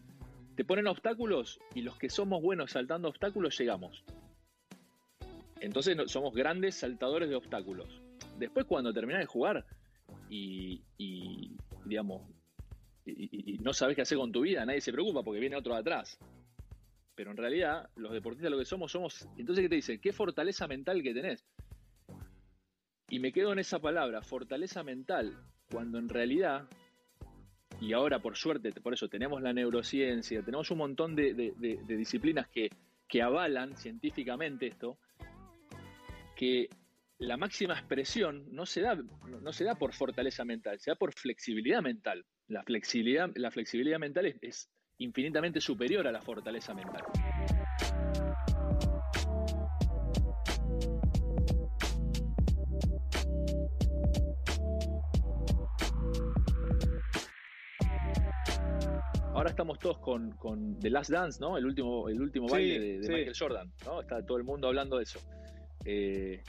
te 0.55 0.63
ponen 0.63 0.87
obstáculos 0.87 1.59
y 1.73 1.81
los 1.81 1.97
que 1.97 2.09
somos 2.09 2.41
buenos 2.41 2.71
saltando 2.71 3.07
obstáculos 3.07 3.57
llegamos. 3.57 4.03
Entonces 5.65 5.97
somos 6.11 6.33
grandes 6.33 6.75
saltadores 6.75 7.27
de 7.27 7.35
obstáculos. 7.35 7.89
Después 8.37 8.67
cuando 8.67 8.93
terminas 8.93 9.21
de 9.21 9.25
jugar, 9.25 9.65
y, 10.29 10.83
digamos, 11.85 12.21
y, 13.03 13.57
no 13.63 13.73
sabes 13.73 13.95
qué 13.95 14.03
hacer 14.03 14.17
con 14.17 14.31
tu 14.31 14.41
vida, 14.41 14.63
nadie 14.63 14.79
se 14.79 14.91
preocupa 14.91 15.23
porque 15.23 15.39
viene 15.39 15.55
otro 15.55 15.73
de 15.73 15.79
atrás. 15.79 16.19
Pero 17.15 17.31
en 17.31 17.37
realidad, 17.37 17.89
los 17.95 18.11
deportistas 18.13 18.51
lo 18.51 18.59
que 18.59 18.65
somos, 18.65 18.91
somos. 18.91 19.27
Entonces, 19.37 19.63
¿qué 19.63 19.69
te 19.69 19.75
dice? 19.75 19.99
¿Qué 19.99 20.13
fortaleza 20.13 20.67
mental 20.67 21.01
que 21.01 21.13
tenés? 21.15 21.43
Y 23.09 23.19
me 23.19 23.31
quedo 23.31 23.51
en 23.51 23.59
esa 23.59 23.79
palabra, 23.79 24.21
fortaleza 24.21 24.83
mental, 24.83 25.35
cuando 25.71 25.97
en 25.97 26.09
realidad, 26.09 26.67
y 27.81 27.93
ahora 27.93 28.19
por 28.19 28.35
suerte, 28.35 28.71
por 28.73 28.93
eso 28.93 29.07
tenemos 29.07 29.41
la 29.41 29.53
neurociencia, 29.53 30.43
tenemos 30.43 30.69
un 30.69 30.77
montón 30.77 31.15
de, 31.15 31.53
disciplinas 31.87 32.47
que 32.49 33.21
avalan 33.21 33.77
científicamente 33.77 34.67
esto, 34.67 34.99
que 36.35 36.69
la 37.17 37.37
máxima 37.37 37.73
expresión 37.73 38.45
no 38.51 38.65
se, 38.65 38.81
da, 38.81 38.95
no 38.95 39.53
se 39.53 39.63
da 39.63 39.75
por 39.75 39.93
fortaleza 39.93 40.43
mental, 40.43 40.79
se 40.79 40.91
da 40.91 40.95
por 40.95 41.13
flexibilidad 41.13 41.81
mental. 41.81 42.25
La 42.47 42.61
flexibilidad, 42.63 43.29
la 43.35 43.51
flexibilidad 43.51 43.99
mental 43.99 44.37
es, 44.41 44.69
infinitamente 44.97 45.59
superior 45.59 46.07
a 46.07 46.11
la 46.11 46.21
fortaleza 46.21 46.73
mental. 46.73 47.03
Ahora 59.33 59.49
estamos 59.49 59.79
todos 59.79 59.97
con, 59.99 60.79
The 60.79 60.89
Last 60.89 61.09
Dance, 61.09 61.39
¿no? 61.41 61.57
El 61.57 61.65
último, 61.65 62.07
el 62.07 62.21
último 62.21 62.47
baile 62.47 62.99
de, 62.99 63.09
Michael 63.09 63.35
Jordan, 63.37 63.73
¿no? 63.85 64.01
Está 64.01 64.25
todo 64.25 64.37
el 64.37 64.45
mundo 64.45 64.67
hablando 64.67 64.97
de 64.97 65.03
eso. 65.03 65.19
Eh, 65.85 66.41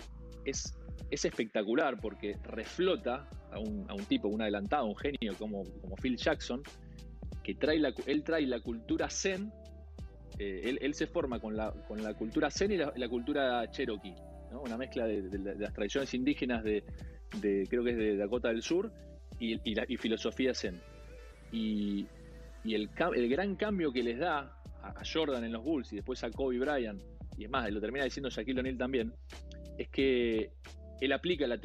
es, 0.45 0.77
espectacular 1.11 2.01
porque 2.01 2.37
reflota 2.43 3.29
a 3.53 3.61
un, 3.61 3.87
tipo, 4.09 4.29
un 4.29 4.43
adelantado, 4.43 4.87
un 4.87 4.97
genio 4.97 5.35
como, 5.39 5.63
como 5.81 5.95
Phil 5.97 6.17
Jackson, 6.17 6.63
que 7.45 7.55
trae 7.55 7.79
la, 7.79 7.95
él 8.07 8.25
trae 8.25 8.45
la 8.47 8.61
cultura 8.61 9.09
zen, 9.09 9.53
eh, 10.39 10.77
él, 10.81 10.95
se 10.95 11.07
forma 11.07 11.39
con 11.39 11.57
la, 11.57 11.71
con 11.87 12.03
la 12.03 12.15
cultura 12.15 12.51
zen 12.51 12.73
y 12.73 12.77
la, 12.77 13.09
cultura 13.09 13.71
cherokee, 13.71 14.15
una 14.53 14.77
mezcla 14.77 15.07
de, 15.07 15.57
las 15.59 15.73
tradiciones 15.73 16.13
indígenas 16.13 16.65
de, 16.65 16.83
creo 17.69 17.85
que 17.85 17.91
es 17.91 17.97
de 17.97 18.17
Dakota 18.17 18.49
del 18.49 18.63
Sur, 18.63 18.91
y, 19.39 19.61
y, 19.65 19.97
filosofía 19.97 20.55
zen. 20.55 20.81
Y, 21.53 22.07
el, 22.65 22.89
gran 23.29 23.55
cambio 23.55 23.93
que 23.93 24.03
les 24.03 24.19
da 24.19 24.59
a, 24.83 25.03
Jordan 25.05 25.45
en 25.45 25.53
los 25.53 25.63
Bulls 25.63 25.93
y 25.93 25.97
después 25.97 26.23
a 26.25 26.31
Kobe 26.31 26.59
Bryant, 26.59 27.01
y 27.39 27.45
es 27.45 27.51
más, 27.51 27.71
lo 27.71 27.81
termina 27.81 28.05
diciendo 28.05 28.31
Shaquille 28.31 28.61
O'Neal 28.61 28.79
también, 28.79 29.13
es 29.79 29.89
que 29.89 30.51
él 31.01 31.13
aplica 31.13 31.47
la, 31.47 31.57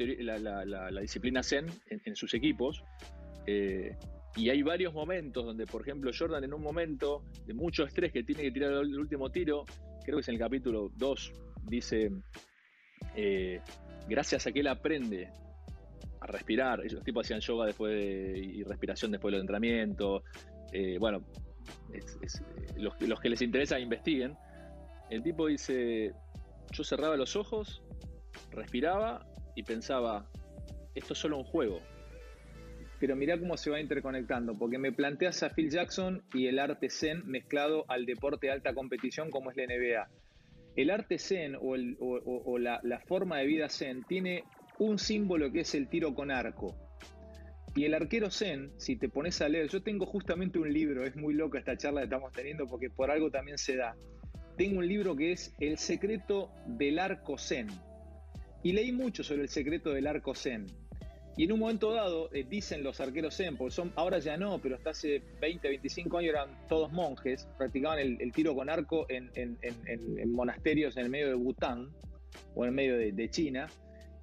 disciplina 1.00 1.42
Zen 1.42 1.66
en, 1.88 2.16
sus 2.16 2.34
equipos. 2.34 2.84
Eh, 3.46 3.96
y 4.36 4.50
hay 4.50 4.62
varios 4.62 4.94
momentos 4.94 5.44
donde, 5.44 5.66
por 5.66 5.82
ejemplo, 5.82 6.10
Jordan 6.16 6.44
en 6.44 6.54
un 6.54 6.62
momento 6.62 7.24
de 7.46 7.54
mucho 7.54 7.84
estrés 7.84 8.12
que 8.12 8.22
tiene 8.22 8.42
que 8.42 8.50
tirar 8.50 8.72
el 8.72 8.98
último 8.98 9.30
tiro, 9.30 9.64
creo 10.04 10.16
que 10.16 10.20
es 10.20 10.28
en 10.28 10.34
el 10.34 10.40
capítulo 10.40 10.90
2, 10.96 11.32
dice, 11.64 12.10
eh, 13.14 13.60
gracias 14.08 14.46
a 14.46 14.52
que 14.52 14.60
él 14.60 14.68
aprende 14.68 15.28
a 16.20 16.26
respirar, 16.26 16.80
los 16.90 17.04
tipos 17.04 17.26
hacían 17.26 17.40
yoga 17.40 17.66
después 17.66 17.92
y 18.02 18.62
respiración 18.62 19.10
después 19.10 19.32
del 19.32 19.42
entrenamiento, 19.42 20.24
eh, 20.72 20.96
bueno, 20.98 21.24
los, 22.76 23.00
los 23.02 23.20
que 23.20 23.28
les 23.28 23.42
interesa 23.42 23.78
investiguen, 23.78 24.36
el 25.12 25.22
tipo 25.22 25.46
dice, 25.46 26.12
yo 26.72 26.84
cerraba 26.84 27.16
los 27.16 27.36
ojos 27.36 27.82
respiraba 28.50 29.26
y 29.54 29.62
pensaba, 29.62 30.26
esto 30.94 31.12
es 31.12 31.18
solo 31.18 31.38
un 31.38 31.44
juego. 31.44 31.80
Pero 32.98 33.16
mirá 33.16 33.38
cómo 33.38 33.56
se 33.56 33.70
va 33.70 33.80
interconectando, 33.80 34.56
porque 34.56 34.78
me 34.78 34.92
planteas 34.92 35.42
a 35.42 35.50
Phil 35.50 35.70
Jackson 35.70 36.22
y 36.32 36.46
el 36.46 36.58
arte 36.58 36.88
zen 36.88 37.26
mezclado 37.26 37.84
al 37.88 38.06
deporte 38.06 38.46
de 38.46 38.52
alta 38.52 38.74
competición 38.74 39.30
como 39.30 39.50
es 39.50 39.56
la 39.56 39.66
NBA. 39.66 40.08
El 40.76 40.90
arte 40.90 41.18
zen 41.18 41.56
o, 41.60 42.58
la, 42.58 42.80
la 42.82 43.00
forma 43.00 43.38
de 43.38 43.46
vida 43.46 43.68
zen 43.68 44.04
tiene 44.04 44.44
un 44.78 44.98
símbolo 44.98 45.52
que 45.52 45.60
es 45.60 45.74
el 45.74 45.88
tiro 45.88 46.14
con 46.14 46.30
arco. 46.30 46.74
Y 47.74 47.84
el 47.84 47.94
arquero 47.94 48.30
zen, 48.30 48.70
si 48.76 48.96
te 48.96 49.08
pones 49.08 49.40
a 49.40 49.48
leer, 49.48 49.68
yo 49.68 49.82
tengo 49.82 50.06
justamente 50.06 50.58
un 50.58 50.72
libro, 50.72 51.04
es 51.04 51.16
muy 51.16 51.34
loca 51.34 51.58
esta 51.58 51.76
charla 51.76 52.02
que 52.02 52.04
estamos 52.04 52.32
teniendo 52.32 52.66
porque 52.66 52.88
por 52.88 53.10
algo 53.10 53.30
también 53.30 53.58
se 53.58 53.76
da. 53.76 53.96
Tengo 54.56 54.78
un 54.78 54.86
libro 54.86 55.16
que 55.16 55.32
es 55.32 55.54
El 55.58 55.78
secreto 55.78 56.50
del 56.66 56.98
arco 56.98 57.38
zen 57.38 57.68
y 58.62 58.72
leí 58.72 58.92
mucho 58.92 59.22
sobre 59.24 59.42
el 59.42 59.48
secreto 59.48 59.90
del 59.90 60.06
arco 60.06 60.34
Zen. 60.34 60.66
Y 61.36 61.44
en 61.44 61.52
un 61.52 61.60
momento 61.60 61.92
dado, 61.92 62.28
eh, 62.32 62.44
dicen 62.48 62.82
los 62.84 63.00
arqueros 63.00 63.36
Zen, 63.36 63.56
porque 63.56 63.74
son, 63.74 63.92
ahora 63.96 64.18
ya 64.18 64.36
no, 64.36 64.60
pero 64.60 64.76
hasta 64.76 64.90
hace 64.90 65.22
20, 65.40 65.66
25 65.66 66.18
años 66.18 66.30
eran 66.30 66.68
todos 66.68 66.92
monjes, 66.92 67.48
practicaban 67.56 67.98
el, 67.98 68.32
tiro 68.32 68.54
con 68.54 68.68
arco 68.68 69.06
en, 69.08 69.30
monasterios 70.30 70.96
en 70.96 71.04
el 71.04 71.10
medio 71.10 71.28
de 71.28 71.34
Bután 71.34 71.88
o 72.54 72.64
en 72.64 72.68
el 72.68 72.74
medio 72.74 72.98
de, 72.98 73.30
China. 73.30 73.66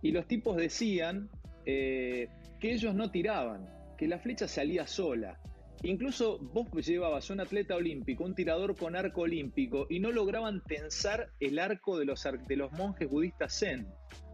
Y 0.01 0.11
los 0.11 0.27
tipos 0.27 0.55
decían 0.55 1.29
eh, 1.65 2.29
que 2.59 2.73
ellos 2.73 2.93
no 2.93 3.09
tiraban, 3.09 3.67
que 3.97 4.07
la 4.07 4.19
flecha 4.19 4.47
salía 4.47 4.85
sola. 4.85 5.39
Incluso 5.83 6.39
vos 6.39 6.67
llevabas 6.85 7.29
un 7.29 7.39
atleta 7.39 7.75
olímpico, 7.75 8.25
un 8.25 8.35
tirador 8.35 8.75
con 8.75 8.95
arco 8.95 9.21
olímpico, 9.21 9.87
y 9.89 9.99
no 9.99 10.11
lograban 10.11 10.61
tensar 10.63 11.31
el 11.39 11.57
arco 11.57 11.97
de 11.97 12.05
los, 12.05 12.25
monjes 12.73 13.09
budistas 13.09 13.57
zen 13.57 13.87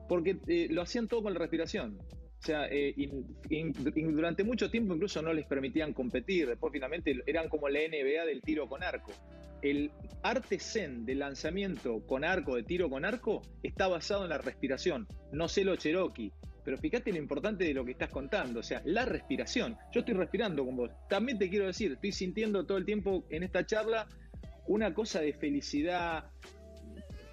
porque 0.08 0.38
eh, 0.48 0.68
lo 0.70 0.82
hacían 0.84 1.08
todo 1.08 1.24
con 1.24 1.34
la 1.34 1.40
respiración. 1.40 1.98
O 2.40 2.46
sea, 2.46 2.68
eh, 2.70 2.94
durante 3.96 4.44
mucho 4.44 4.70
tiempo 4.70 4.94
incluso 4.94 5.22
no 5.22 5.34
les 5.34 5.48
permitían 5.48 5.94
competir. 5.94 6.48
Después 6.48 6.72
finalmente 6.72 7.24
eran 7.26 7.50
como 7.50 7.70
la 7.70 7.80
NBA 7.80 8.26
del 8.26 8.42
tiro 8.42 8.68
con 8.68 8.84
arco. 8.84 9.12
El 9.64 9.92
arte 10.22 10.60
zen 10.60 11.06
de 11.06 11.16
lanzamiento 11.16 12.06
con 12.06 12.24
arco, 12.24 12.56
de 12.56 12.64
tiro 12.64 12.88
con 12.90 13.04
arco, 13.04 13.42
está 13.64 13.88
basado 13.88 14.24
en 14.24 14.30
la 14.30 14.38
respiración. 14.38 15.08
No 15.32 15.48
sé 15.48 15.64
lo 15.64 15.76
Cherokee, 15.76 16.32
pero 16.66 16.78
fíjate 16.78 17.12
lo 17.12 17.20
importante 17.20 17.64
de 17.64 17.74
lo 17.74 17.86
que 17.86 17.92
estás 17.92 18.10
contando, 18.10 18.60
o 18.60 18.64
sea, 18.64 18.82
la 18.84 19.06
respiración. 19.06 19.78
Yo 19.94 20.00
estoy 20.00 20.16
respirando 20.16 20.66
con 20.66 20.76
vos. 20.76 20.92
También 21.08 21.38
te 21.38 21.50
quiero 21.50 21.68
decir, 21.68 21.94
estoy 21.94 22.12
sintiendo 22.12 22.66
todo 22.66 22.80
el 22.80 22.86
tiempo 22.86 23.24
en 23.30 23.44
esta 23.44 23.66
charla 23.66 24.08
una 24.68 24.94
cosa 24.94 25.22
de 25.22 25.34
felicidad, 25.34 26.26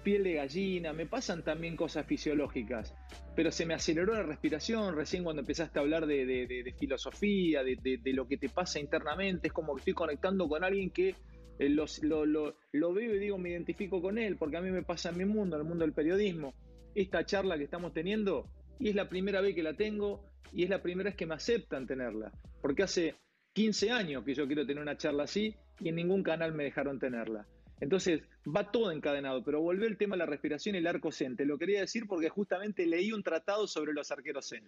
piel 0.03 0.23
de 0.23 0.33
gallina, 0.33 0.93
me 0.93 1.05
pasan 1.05 1.43
también 1.43 1.75
cosas 1.75 2.05
fisiológicas, 2.05 2.93
pero 3.35 3.51
se 3.51 3.65
me 3.65 3.73
aceleró 3.73 4.13
la 4.13 4.23
respiración 4.23 4.95
recién 4.95 5.23
cuando 5.23 5.41
empezaste 5.41 5.79
a 5.79 5.81
hablar 5.81 6.05
de, 6.05 6.75
filosofía, 6.77 7.63
de, 7.63 7.99
lo 8.13 8.27
que 8.27 8.37
te 8.37 8.49
pasa 8.49 8.79
internamente, 8.79 9.47
es 9.47 9.53
como 9.53 9.73
que 9.73 9.79
estoy 9.79 9.93
conectando 9.93 10.47
con 10.47 10.63
alguien 10.63 10.91
que 10.91 11.15
eh, 11.59 11.69
lo, 11.69 11.85
lo, 12.25 12.93
veo 12.93 13.15
y 13.15 13.19
digo, 13.19 13.37
me 13.37 13.49
identifico 13.49 14.01
con 14.01 14.17
él, 14.17 14.35
porque 14.37 14.57
a 14.57 14.61
mí 14.61 14.69
me 14.69 14.83
pasa 14.83 15.09
en 15.09 15.17
mi 15.17 15.25
mundo, 15.25 15.55
en 15.55 15.61
el 15.61 15.67
mundo 15.67 15.85
del 15.85 15.93
periodismo. 15.93 16.53
Esta 16.95 17.25
charla 17.25 17.57
que 17.57 17.63
estamos 17.63 17.93
teniendo, 17.93 18.47
y 18.79 18.89
es 18.89 18.95
la 18.95 19.09
primera 19.09 19.41
vez 19.41 19.55
que 19.55 19.63
la 19.63 19.73
tengo, 19.73 20.25
y 20.51 20.63
es 20.63 20.69
la 20.69 20.81
primera 20.81 21.09
vez 21.09 21.17
que 21.17 21.25
me 21.25 21.35
aceptan 21.35 21.87
tenerla, 21.87 22.31
porque 22.61 22.83
hace 22.83 23.15
15 23.53 23.91
años 23.91 24.23
que 24.23 24.33
yo 24.33 24.47
quiero 24.47 24.65
tener 24.65 24.81
una 24.81 24.97
charla 24.97 25.23
así 25.23 25.55
y 25.79 25.89
en 25.89 25.95
ningún 25.95 26.23
canal 26.23 26.53
me 26.53 26.63
dejaron 26.63 26.99
tenerla. 26.99 27.47
Entonces, 27.79 28.21
va 28.45 28.71
todo 28.71 28.91
encadenado, 28.91 29.43
pero 29.43 29.61
volvió 29.61 29.87
el 29.87 29.97
tema 29.97 30.15
de 30.15 30.19
la 30.19 30.25
respiración 30.25 30.75
y 30.75 30.77
el 30.77 30.87
arco 30.87 31.11
zen. 31.11 31.35
Te 31.35 31.45
lo 31.45 31.57
quería 31.57 31.81
decir 31.81 32.05
porque 32.07 32.29
justamente 32.29 32.85
leí 32.85 33.11
un 33.11 33.23
tratado 33.23 33.67
sobre 33.67 33.93
los 33.93 34.09
arqueros 34.11 34.47
zen. 34.47 34.63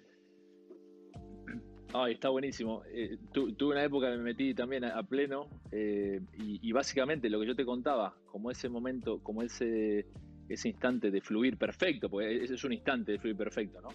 Ay, 1.93 2.15
está 2.15 2.27
buenísimo. 2.27 2.83
Eh, 2.87 3.17
tuve 3.31 3.71
una 3.71 3.83
época 3.83 4.11
que 4.11 4.17
me 4.17 4.23
metí 4.23 4.53
también 4.53 4.83
a, 4.83 5.01
pleno 5.03 5.47
eh, 5.71 6.19
y, 6.33 6.69
básicamente 6.73 7.29
lo 7.29 7.39
que 7.39 7.47
yo 7.47 7.55
te 7.55 7.63
contaba, 7.63 8.17
como 8.25 8.51
ese 8.51 8.67
momento, 8.67 9.19
como 9.23 9.43
ese, 9.43 10.05
ese 10.49 10.69
instante 10.69 11.11
de 11.11 11.21
fluir 11.21 11.57
perfecto, 11.57 12.09
porque 12.09 12.43
ese 12.43 12.55
es 12.55 12.63
un 12.63 12.73
instante 12.73 13.13
de 13.13 13.19
fluir 13.19 13.37
perfecto, 13.37 13.81
¿no? 13.81 13.89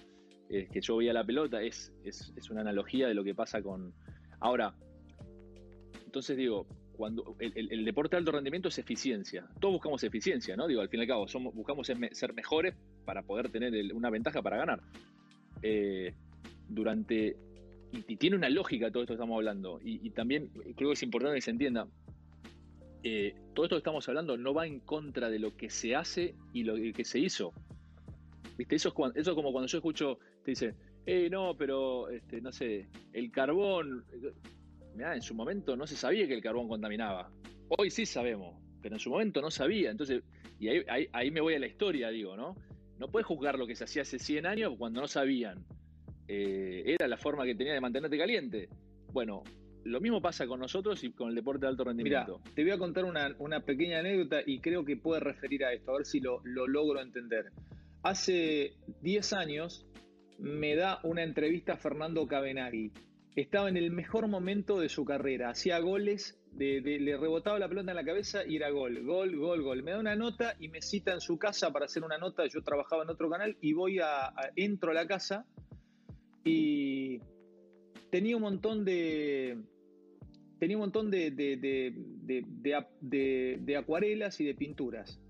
que 0.49 0.81
yo 0.81 0.97
veía 0.97 1.13
la 1.13 1.23
pelota, 1.23 1.63
es, 1.63 1.93
es, 2.03 2.33
es 2.37 2.51
una 2.51 2.63
analogía 2.63 3.07
de 3.07 3.15
lo 3.15 3.23
que 3.23 3.37
pasa 3.37 3.63
con... 3.63 3.95
Ahora, 4.41 4.75
entonces 6.05 6.37
digo, 6.37 6.67
cuando 7.01 7.35
el, 7.39 7.83
deporte 7.83 8.15
de 8.15 8.19
alto 8.19 8.33
rendimiento 8.33 8.69
es 8.69 8.79
eficiencia. 8.79 9.49
Todos 9.59 9.73
buscamos 9.73 10.05
eficiencia, 10.05 10.55
¿no? 10.55 10.67
Digo, 10.67 10.83
al 10.83 10.91
fin 10.91 11.01
y 11.01 11.05
al 11.05 11.09
cabo, 11.09 11.27
buscamos 11.55 11.87
ser 11.87 12.35
mejores 12.35 12.75
para 13.07 13.23
poder 13.23 13.49
tener 13.49 13.73
una 13.95 14.11
ventaja 14.11 14.43
para 14.43 14.59
ganar. 14.59 14.83
Eh, 15.63 16.13
durante. 16.69 17.39
Y, 17.93 18.17
tiene 18.17 18.37
una 18.37 18.51
lógica 18.51 18.91
todo 18.91 19.03
esto 19.03 19.15
que 19.15 19.17
estamos 19.17 19.37
hablando. 19.37 19.81
Y, 19.83 20.11
también 20.11 20.49
creo 20.77 20.91
que 20.91 20.93
es 20.93 21.03
importante 21.03 21.37
que 21.37 21.41
se 21.41 21.53
entienda. 21.53 21.89
Eh, 23.03 23.35
todo 23.55 23.67
esto 23.67 23.77
que 23.77 23.81
estamos 23.81 24.09
hablando 24.09 24.37
no 24.37 24.53
va 24.53 24.67
en 24.67 24.81
contra 24.81 25.31
de 25.31 25.39
lo 25.39 25.57
que 25.57 25.71
se 25.71 25.97
hace 25.97 26.35
y 26.53 26.65
lo 26.65 26.75
que 26.93 27.05
se 27.05 27.19
hizo. 27.19 27.53
¿Viste? 28.57 28.77
Eso 28.77 28.89
es, 28.89 28.95
cuando, 28.95 29.19
eso 29.19 29.35
como 29.35 29.53
cuando 29.53 29.69
yo 29.69 29.79
escucho, 29.79 30.19
te 30.45 30.51
dice, 30.51 30.75
eh, 31.07 31.29
no, 31.31 31.57
pero, 31.57 32.09
este, 32.11 32.41
no 32.41 32.53
sé, 32.53 32.89
el 33.13 33.31
carbón, 33.31 34.05
en 34.99 35.23
su 35.23 35.35
momento 35.35 35.77
no 35.77 35.87
se 35.87 35.97
sabía 35.97 36.27
que 36.27 36.35
el 36.35 36.43
carbón 36.43 36.69
contaminaba. 36.69 37.31
Hoy 37.79 37.91
sí 37.91 38.05
sabemos, 38.05 38.57
pero 38.83 38.97
en 38.97 39.01
su 39.01 39.11
momento 39.11 39.41
no 39.41 39.51
sabía. 39.51 39.91
Entonces, 39.91 40.23
y 40.59 40.69
ahí, 40.69 41.31
me 41.31 41.41
voy 41.41 41.55
a 41.55 41.59
la 41.59 41.67
historia, 41.67 42.11
digo, 42.11 42.37
¿no? 42.37 42.55
No 42.99 43.09
puedes 43.09 43.27
juzgar 43.27 43.59
lo 43.59 43.67
que 43.67 43.75
se 43.75 43.85
hacía 43.85 44.03
hace 44.03 44.19
100 44.19 44.45
años 44.45 44.75
cuando 44.77 45.01
no 45.01 45.09
sabían. 45.09 45.65
Eh, 46.29 46.83
era 46.87 47.09
la 47.09 47.17
forma 47.17 47.45
que 47.45 47.55
tenía 47.55 47.73
de 47.73 47.81
mantenerte 47.81 48.19
caliente. 48.19 48.69
Bueno, 49.13 49.43
lo 49.85 50.01
mismo 50.01 50.21
pasa 50.21 50.47
con 50.47 50.61
nosotros 50.61 51.03
y 51.05 51.13
con 51.13 51.29
el 51.31 51.35
deporte 51.35 51.63
de 51.63 51.69
alto 51.69 51.85
rendimiento. 51.85 52.39
Mira, 52.39 52.55
te 52.55 52.63
voy 52.63 52.73
a 52.73 52.79
contar 52.79 53.05
una, 53.05 53.61
pequeña 53.61 54.01
anécdota 54.01 54.41
y 54.45 54.61
creo 54.61 54.85
que 54.85 54.97
puede 54.97 55.21
referir 55.21 55.65
a 55.65 55.73
esto, 55.73 55.93
a 55.93 55.97
ver 55.99 56.07
si 56.07 56.21
lo, 56.21 56.41
lo 56.45 56.67
logro 56.67 57.01
entender. 57.01 57.53
Hace 58.03 58.75
10 59.03 59.33
años 59.35 59.87
me 60.39 60.75
da 60.75 61.01
una 61.03 61.23
entrevista 61.23 61.77
Fernando 61.77 62.27
Cabenagui, 62.27 62.93
estaba 63.37 63.69
en 63.69 63.77
el 63.77 63.91
mejor 63.91 64.29
momento 64.29 64.81
de 64.81 64.89
su 64.89 65.05
carrera, 65.05 65.51
hacía 65.51 65.79
goles, 65.79 66.39
le 66.57 67.17
rebotaba 67.17 67.59
la 67.59 67.69
pelota 67.69 67.93
en 67.93 67.97
la 67.97 68.05
cabeza 68.05 68.45
y 68.45 68.57
era 68.57 68.71
gol, 68.71 69.03
gol, 69.05 69.37
gol, 69.37 69.63
gol. 69.63 69.83
Me 69.83 69.93
da 69.93 70.01
una 70.01 70.17
nota 70.17 70.57
y 70.59 70.69
me 70.69 70.83
cita 70.83 71.13
en 71.13 71.21
su 71.21 71.39
casa 71.39 71.73
para 71.73 71.85
hacer 71.85 72.03
una 72.03 72.19
nota, 72.19 72.45
yo 72.47 72.63
trabajaba 72.63 73.05
en 73.05 73.11
otro 73.11 73.31
canal 73.31 73.57
y 73.61 73.73
voy 73.73 74.01
a, 74.01 74.33
entro 74.57 74.91
a 74.91 74.95
la 74.95 75.07
casa 75.07 75.47
y 76.45 77.21
tenía 78.11 78.37
un 78.37 78.43
montón 78.43 78.85
de 78.85 79.59
tenía 80.59 80.77
un 80.77 80.83
montón 80.83 81.11
de, 81.11 81.31
de, 81.31 83.77
acuarelas 83.77 84.41
y 84.41 84.45
de 84.45 84.55
pinturas. 84.55 85.21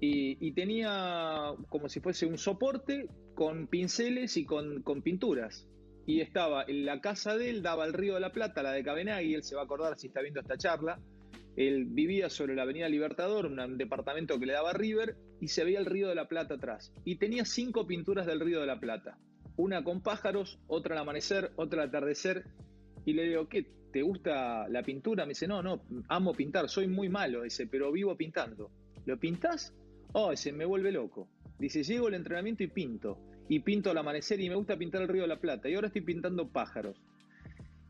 Y, 0.00 0.52
tenía 0.52 1.52
como 1.68 1.88
si 1.88 2.00
fuese 2.00 2.24
un 2.24 2.38
soporte 2.38 3.08
con 3.34 3.66
pinceles 3.66 4.36
y 4.36 4.44
con, 4.44 4.82
con 4.82 5.02
pinturas 5.02 5.66
y 6.08 6.22
estaba 6.22 6.64
en 6.66 6.86
la 6.86 7.02
casa 7.02 7.36
de 7.36 7.50
él, 7.50 7.62
daba 7.62 7.84
al 7.84 7.92
Río 7.92 8.14
de 8.14 8.20
la 8.20 8.32
Plata, 8.32 8.62
la 8.62 8.72
de 8.72 8.82
Cabenagui, 8.82 9.34
él 9.34 9.42
se 9.42 9.54
va 9.54 9.60
a 9.60 9.64
acordar 9.66 9.98
si 9.98 10.06
está 10.06 10.22
viendo 10.22 10.40
esta 10.40 10.56
charla. 10.56 10.98
Él 11.54 11.84
vivía 11.84 12.30
sobre 12.30 12.54
la 12.54 12.62
Avenida 12.62 12.88
Libertador, 12.88 13.44
un 13.44 13.76
departamento 13.76 14.40
que 14.40 14.46
le 14.46 14.54
daba 14.54 14.72
River, 14.72 15.16
y 15.38 15.48
se 15.48 15.64
veía 15.64 15.80
el 15.80 15.84
Río 15.84 16.08
de 16.08 16.14
la 16.14 16.26
Plata 16.26 16.54
atrás. 16.54 16.94
Y 17.04 17.16
tenía 17.16 17.44
cinco 17.44 17.86
pinturas 17.86 18.24
del 18.24 18.40
Río 18.40 18.62
de 18.62 18.66
la 18.66 18.80
Plata. 18.80 19.18
Una 19.58 19.84
con 19.84 20.00
pájaros, 20.00 20.58
otra 20.68 20.94
al 20.94 21.02
amanecer, 21.02 21.52
otra 21.56 21.82
al 21.82 21.88
atardecer. 21.88 22.44
Y 23.04 23.12
le 23.12 23.24
digo, 23.24 23.48
¿qué? 23.48 23.66
¿Te 23.92 24.02
gusta 24.02 24.68
la 24.68 24.82
pintura? 24.82 25.24
Me 25.24 25.30
dice, 25.30 25.46
no, 25.46 25.62
no, 25.62 25.82
amo 26.08 26.32
pintar, 26.32 26.68
soy 26.68 26.86
muy 26.86 27.08
malo, 27.08 27.42
dice, 27.42 27.66
pero 27.66 27.92
vivo 27.92 28.16
pintando. 28.16 28.70
¿Lo 29.04 29.18
pintás? 29.18 29.74
Oh, 30.12 30.32
ese 30.32 30.52
me 30.52 30.64
vuelve 30.64 30.92
loco. 30.92 31.28
Dice, 31.58 31.82
llego 31.82 32.06
al 32.06 32.14
entrenamiento 32.14 32.62
y 32.62 32.68
pinto 32.68 33.18
y 33.48 33.60
pinto 33.60 33.90
al 33.90 33.98
amanecer 33.98 34.40
y 34.40 34.48
me 34.48 34.54
gusta 34.54 34.76
pintar 34.76 35.02
el 35.02 35.08
río 35.08 35.22
de 35.22 35.28
la 35.28 35.40
Plata 35.40 35.68
y 35.68 35.74
ahora 35.74 35.88
estoy 35.88 36.02
pintando 36.02 36.48
pájaros. 36.48 36.96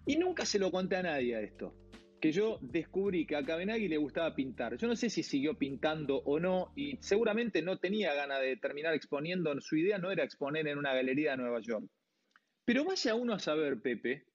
Y 0.07 0.17
nunca 0.17 0.47
se 0.47 0.59
lo 0.59 0.71
conté 0.71 0.97
a 0.97 1.03
nadie 1.03 1.43
esto, 1.43 1.75
que 2.21 2.33
yo 2.33 2.59
descubrí 2.61 3.27
que 3.27 3.37
a 3.37 3.45
Cabenagui 3.45 3.89
le 3.89 3.97
gustaba 3.97 4.35
pintar. 4.35 4.77
Yo 4.77 4.89
no 4.89 4.97
sé 4.97 5.11
si 5.11 5.23
siguió 5.23 5.57
pintando 5.57 6.19
o 6.25 6.41
no 6.41 6.73
y 6.77 6.97
seguramente 7.01 7.63
no 7.63 7.79
tenía 7.79 8.15
ganas 8.15 8.41
de 8.41 8.57
terminar 8.57 8.95
exponiendo, 8.95 9.59
su 9.61 9.77
idea 9.77 9.99
no 9.99 10.11
era 10.11 10.25
exponer 10.25 10.67
en 10.67 10.79
una 10.79 10.95
galería 10.95 11.33
de 11.33 11.37
Nueva 11.39 11.61
York. 11.61 11.87
Pero 12.65 12.85
vaya 12.85 13.15
uno 13.15 13.35
a 13.35 13.39
saber, 13.39 13.81
Pepe, 13.81 14.27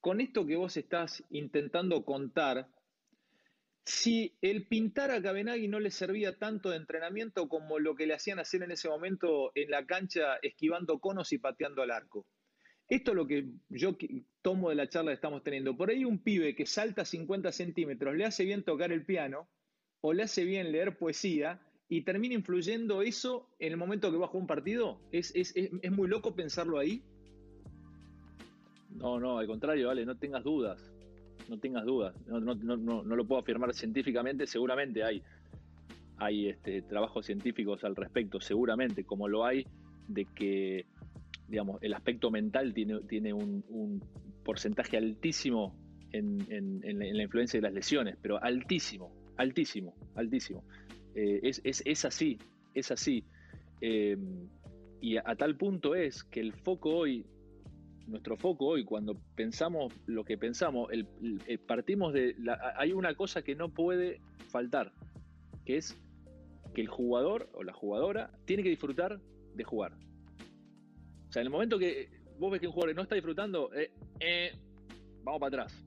con 0.00 0.20
esto 0.20 0.46
que 0.46 0.56
vos 0.56 0.76
estás 0.76 1.24
intentando 1.30 2.04
contar, 2.04 2.68
si 3.84 4.36
el 4.40 4.68
pintar 4.68 5.10
a 5.10 5.20
Cabenagui 5.20 5.66
no 5.66 5.80
le 5.80 5.90
servía 5.90 6.38
tanto 6.38 6.70
de 6.70 6.76
entrenamiento 6.76 7.48
como 7.48 7.78
lo 7.78 7.96
que 7.96 8.06
le 8.06 8.14
hacían 8.14 8.38
hacer 8.38 8.62
en 8.62 8.70
ese 8.70 8.88
momento 8.88 9.50
en 9.54 9.70
la 9.70 9.86
cancha 9.86 10.36
esquivando 10.42 11.00
conos 11.00 11.32
y 11.32 11.38
pateando 11.38 11.82
al 11.82 11.90
arco. 11.90 12.26
Esto 12.90 13.12
es 13.12 13.16
lo 13.16 13.26
que 13.26 13.46
yo 13.70 13.96
tomo 14.42 14.68
de 14.68 14.74
la 14.74 14.88
charla 14.88 15.12
que 15.12 15.14
estamos 15.14 15.42
teniendo. 15.42 15.76
Por 15.76 15.88
ahí 15.88 16.04
un 16.04 16.18
pibe 16.18 16.54
que 16.54 16.66
salta 16.66 17.06
50 17.06 17.52
centímetros 17.52 18.14
le 18.14 18.26
hace 18.26 18.44
bien 18.44 18.62
tocar 18.62 18.92
el 18.92 19.06
piano 19.06 19.48
o 20.02 20.12
le 20.12 20.24
hace 20.24 20.44
bien 20.44 20.70
leer 20.72 20.98
poesía 20.98 21.60
y 21.88 22.02
termina 22.02 22.34
influyendo 22.34 23.00
eso 23.00 23.48
en 23.58 23.72
el 23.72 23.78
momento 23.78 24.10
que 24.10 24.18
va 24.18 24.26
a 24.26 24.28
jugar 24.28 24.42
un 24.42 24.46
partido. 24.46 25.00
¿Es, 25.12 25.34
es, 25.34 25.54
es 25.56 25.90
muy 25.90 26.08
loco 26.08 26.34
pensarlo 26.34 26.78
ahí? 26.78 27.02
No, 28.90 29.18
no, 29.18 29.38
al 29.38 29.46
contrario, 29.46 29.86
vale, 29.86 30.04
no 30.04 30.18
tengas 30.18 30.44
dudas 30.44 30.92
no 31.50 31.58
tengas 31.58 31.84
dudas. 31.84 32.14
No, 32.26 32.38
lo 33.02 33.24
puedo 33.26 33.40
afirmar 33.40 33.74
científicamente, 33.74 34.46
seguramente 34.46 35.02
hay, 35.02 35.22
hay 36.16 36.48
este, 36.48 36.82
trabajos 36.82 37.26
científicos 37.26 37.84
al 37.84 37.96
respecto, 37.96 38.40
seguramente, 38.40 39.04
como 39.04 39.28
lo 39.28 39.44
hay 39.44 39.66
de 40.08 40.24
que 40.24 40.86
digamos, 41.50 41.82
el 41.82 41.94
aspecto 41.94 42.30
mental 42.30 42.72
tiene, 42.72 43.00
tiene 43.00 43.32
un, 43.32 44.02
porcentaje 44.44 44.96
altísimo 44.96 45.76
en, 46.12 46.38
la 46.82 47.22
influencia 47.22 47.58
de 47.58 47.62
las 47.62 47.74
lesiones, 47.74 48.16
pero 48.22 48.42
altísimo, 48.42 49.12
altísimo, 49.36 49.94
altísimo. 50.14 50.64
Eh, 51.14 51.40
es, 51.42 52.04
así, 52.04 52.38
es 52.74 52.90
así. 52.90 53.24
Eh, 53.80 54.16
y 55.00 55.16
a, 55.16 55.34
tal 55.36 55.56
punto 55.56 55.94
es 55.94 56.24
que 56.24 56.40
el 56.40 56.52
foco 56.52 56.90
hoy 56.90 57.26
nuestro 58.06 58.36
foco 58.36 58.66
hoy, 58.66 58.84
cuando 58.84 59.14
pensamos 59.36 59.92
lo 60.06 60.24
que 60.24 60.36
pensamos, 60.36 60.90
el, 60.92 61.06
partimos 61.60 62.12
de... 62.12 62.34
hay 62.76 62.92
una 62.92 63.14
cosa 63.14 63.42
que 63.42 63.54
no 63.54 63.68
puede 63.68 64.20
faltar, 64.48 64.92
que 65.64 65.76
es 65.76 65.96
que 66.74 66.80
el 66.80 66.88
jugador 66.88 67.48
o 67.52 67.62
la 67.62 67.72
jugadora 67.72 68.32
tiene 68.46 68.62
que 68.62 68.68
disfrutar 68.68 69.20
de 69.54 69.64
jugar. 69.64 69.96
O 71.30 71.32
sea, 71.32 71.42
en 71.42 71.46
el 71.46 71.52
momento 71.52 71.78
que 71.78 72.08
vos 72.40 72.50
ves 72.50 72.60
que 72.60 72.66
un 72.66 72.72
jugador 72.72 72.96
no 72.96 73.02
está 73.02 73.14
disfrutando, 73.14 73.72
eh, 73.72 73.92
eh, 74.18 74.50
vamos 75.22 75.38
para 75.38 75.62
atrás. 75.62 75.86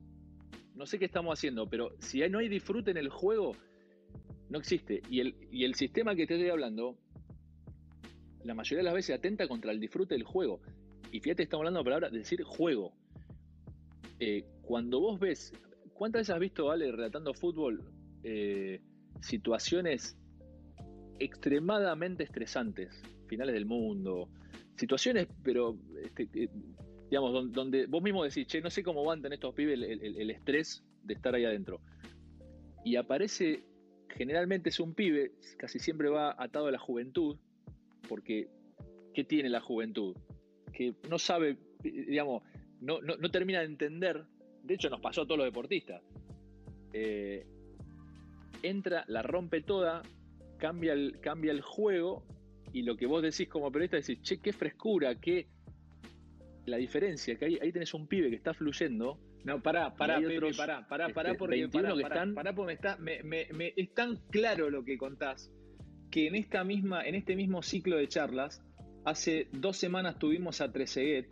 No 0.74 0.86
sé 0.86 0.98
qué 0.98 1.04
estamos 1.04 1.38
haciendo, 1.38 1.70
pero 1.70 1.92
si 2.00 2.22
no 2.30 2.40
hay 2.40 2.48
disfrute 2.48 2.92
en 2.92 2.98
el 2.98 3.10
juego, 3.10 3.52
no 4.50 4.58
existe. 4.58 5.02
Y 5.10 5.20
el, 5.20 5.36
y 5.52 5.66
el 5.66 5.76
sistema 5.76 6.16
que 6.16 6.26
te 6.26 6.36
estoy 6.36 6.50
hablando, 6.50 6.98
la 8.46 8.54
mayoría 8.54 8.78
de 8.78 8.84
las 8.84 8.94
veces 8.94 9.18
atenta 9.18 9.46
contra 9.50 9.74
el 9.74 9.82
disfrute 9.82 10.16
del 10.16 10.24
juego 10.24 10.62
Y 11.12 11.20
fíjate, 11.20 11.44
estamos 11.44 11.64
hablando 11.64 11.82
de 11.82 11.84
palabra 11.84 12.10
de 12.10 12.20
decir 12.20 12.42
juego. 12.44 12.94
Eh, 14.22 14.46
cuando 14.62 15.02
vos 15.02 15.20
ves, 15.20 15.52
¿cuántas 15.94 16.22
veces 16.22 16.36
has 16.36 16.40
visto, 16.40 16.72
Ale, 16.72 16.90
relatando 16.90 17.34
fútbol, 17.34 17.84
situaciones 19.20 20.18
extremadamente 21.20 22.24
estresantes, 22.24 23.04
finales 23.34 23.56
del 23.56 23.66
mundo, 23.66 24.30
situaciones, 24.76 25.28
pero, 25.44 25.76
este, 26.04 26.30
eh, 26.36 26.50
digamos, 27.10 27.52
donde, 27.52 27.88
vos 27.88 28.04
mismo 28.04 28.24
decís, 28.24 28.46
che, 28.46 28.62
no 28.62 28.70
sé 28.70 28.84
cómo 28.84 29.00
aguantan 29.00 29.34
estos 29.34 29.56
pibes 29.56 29.80
el, 29.82 30.30
estrés 30.30 30.84
de 31.04 31.16
estar 31.16 31.34
ahí 31.34 31.46
adentro. 31.46 31.82
Y 32.86 32.96
aparece, 32.96 33.64
generalmente 34.10 34.70
es 34.70 34.80
un 34.80 34.94
pibe, 34.94 35.32
casi 35.58 35.80
siempre 35.80 36.10
va 36.10 36.36
atado 36.38 36.68
a 36.68 36.72
la 36.72 36.78
juventud, 36.78 37.38
porque 38.08 38.50
¿qué 39.16 39.24
tiene 39.24 39.50
la 39.50 39.62
juventud? 39.62 40.16
Que 40.72 40.94
no 41.10 41.18
sabe, 41.18 41.58
digamos, 41.82 42.44
no, 42.82 43.02
no, 43.02 43.32
termina 43.32 43.60
de 43.60 43.66
entender, 43.66 44.26
de 44.62 44.74
hecho 44.76 44.90
nos 44.92 45.00
pasó 45.02 45.22
a 45.22 45.26
todos 45.26 45.40
los 45.40 45.48
deportistas. 45.48 46.04
Eh, 46.94 47.48
entra, 48.62 49.06
la 49.08 49.24
rompe 49.24 49.62
toda, 49.62 50.04
cambia 50.58 50.94
el, 50.94 51.20
cambia 51.20 51.52
el 51.52 51.62
juego 51.62 52.24
y 52.74 52.82
lo 52.82 52.98
que 52.98 53.06
vos 53.06 53.22
decís 53.22 53.48
como 53.48 53.72
periodista 53.72 53.98
decís, 53.98 54.22
che, 54.22 54.40
qué 54.40 54.52
frescura, 54.52 55.20
qué 55.20 55.48
la 56.66 56.78
diferencia, 56.78 57.36
que 57.38 57.46
ahí, 57.46 57.60
ahí 57.62 57.72
tenés 57.72 57.94
un 57.94 58.08
pibe 58.08 58.30
que 58.30 58.36
está 58.36 58.54
fluyendo. 58.54 59.20
No, 59.44 59.62
pará, 59.62 59.94
pará, 59.94 60.20
Pepe, 60.20 60.54
pará, 60.56 60.88
pará, 60.88 61.10
pará, 61.10 61.32
este, 61.32 61.38
porque, 61.38 61.68
pará, 61.68 61.94
que 61.94 62.02
están... 62.02 62.34
pará, 62.34 62.56
porque 62.56 62.68
me 62.68 62.74
está, 62.74 62.98
me, 62.98 63.22
me, 63.24 63.74
es 63.76 63.94
tan 63.94 64.16
claro 64.30 64.70
lo 64.70 64.84
que 64.84 64.98
contás 64.98 65.52
que 66.10 66.28
en 66.28 66.36
esta 66.36 66.64
misma, 66.64 67.04
en 67.04 67.16
este 67.16 67.36
mismo 67.36 67.62
ciclo 67.62 67.98
de 67.98 68.08
charlas, 68.08 68.64
hace 69.04 69.48
dos 69.52 69.78
semanas 69.78 70.20
tuvimos 70.20 70.62
a 70.62 70.72
Trezeguet, 70.72 71.28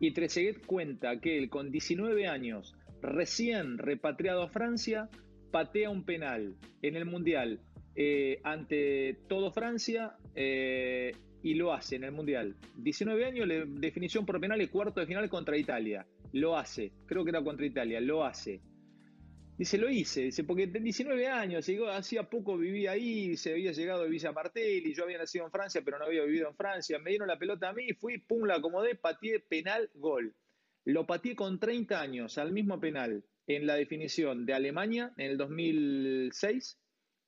y 0.00 0.12
Trezeguet 0.12 0.64
cuenta 0.64 1.20
que 1.20 1.36
él 1.38 1.50
con 1.50 1.70
19 1.70 2.26
años, 2.26 2.74
recién 3.02 3.78
repatriado 3.78 4.42
a 4.42 4.48
Francia, 4.48 5.10
patea 5.50 5.90
un 5.90 6.04
penal 6.04 6.56
en 6.80 6.96
el 6.96 7.04
Mundial 7.04 7.60
eh, 7.94 8.40
ante 8.42 9.18
todo 9.28 9.52
Francia 9.52 10.16
eh, 10.34 11.12
y 11.42 11.54
lo 11.54 11.72
hace 11.72 11.96
en 11.96 12.04
el 12.04 12.12
Mundial. 12.12 12.56
19 12.76 13.24
años, 13.24 13.48
definición 13.80 14.24
por 14.24 14.40
penal 14.40 14.60
y 14.62 14.68
cuarto 14.68 15.00
de 15.00 15.06
final 15.06 15.28
contra 15.28 15.56
Italia. 15.56 16.06
Lo 16.32 16.56
hace, 16.56 16.92
creo 17.06 17.24
que 17.24 17.30
era 17.30 17.42
contra 17.42 17.66
Italia, 17.66 18.00
lo 18.00 18.24
hace. 18.24 18.60
Dice, 19.58 19.76
lo 19.78 19.90
hice, 19.90 20.22
dice, 20.22 20.44
porque 20.44 20.64
en 20.64 20.82
19 20.82 21.28
años, 21.28 21.66
llegó, 21.66 21.88
hacía 21.88 22.28
poco 22.28 22.56
vivía 22.56 22.92
ahí, 22.92 23.36
se 23.36 23.52
había 23.52 23.72
llegado 23.72 24.02
de 24.02 24.08
Villa 24.08 24.32
Martelli, 24.32 24.94
yo 24.94 25.04
había 25.04 25.18
nacido 25.18 25.44
en 25.44 25.50
Francia, 25.52 25.82
pero 25.84 25.98
no 25.98 26.06
había 26.06 26.24
vivido 26.24 26.48
en 26.48 26.56
Francia, 26.56 26.98
me 26.98 27.10
dieron 27.10 27.28
la 27.28 27.38
pelota 27.38 27.68
a 27.68 27.72
mí, 27.72 27.92
fui, 27.92 28.18
pum, 28.18 28.44
la 28.44 28.56
acomodé, 28.56 28.94
pateé, 28.94 29.40
penal, 29.40 29.90
gol. 29.94 30.34
Lo 30.84 31.06
pateé 31.06 31.36
con 31.36 31.60
30 31.60 32.00
años, 32.00 32.38
al 32.38 32.50
mismo 32.50 32.80
penal, 32.80 33.24
en 33.46 33.66
la 33.66 33.74
definición 33.74 34.46
de 34.46 34.54
Alemania 34.54 35.12
en 35.16 35.30
el 35.32 35.36
2006, 35.36 36.78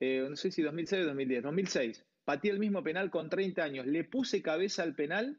eh, 0.00 0.26
no 0.28 0.36
sé 0.36 0.50
si 0.50 0.62
2006 0.62 1.02
o 1.02 1.06
2010, 1.06 1.42
2006. 1.42 2.04
Pateé 2.24 2.52
el 2.52 2.58
mismo 2.58 2.82
penal 2.82 3.10
con 3.10 3.28
30 3.28 3.62
años, 3.62 3.86
le 3.86 4.04
puse 4.04 4.42
cabeza 4.42 4.82
al 4.82 4.94
penal, 4.94 5.38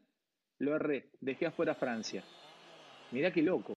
lo 0.58 0.76
erré, 0.76 1.10
dejé 1.20 1.46
afuera 1.46 1.74
Francia. 1.74 2.22
Mirá 3.10 3.32
qué 3.32 3.42
loco. 3.42 3.75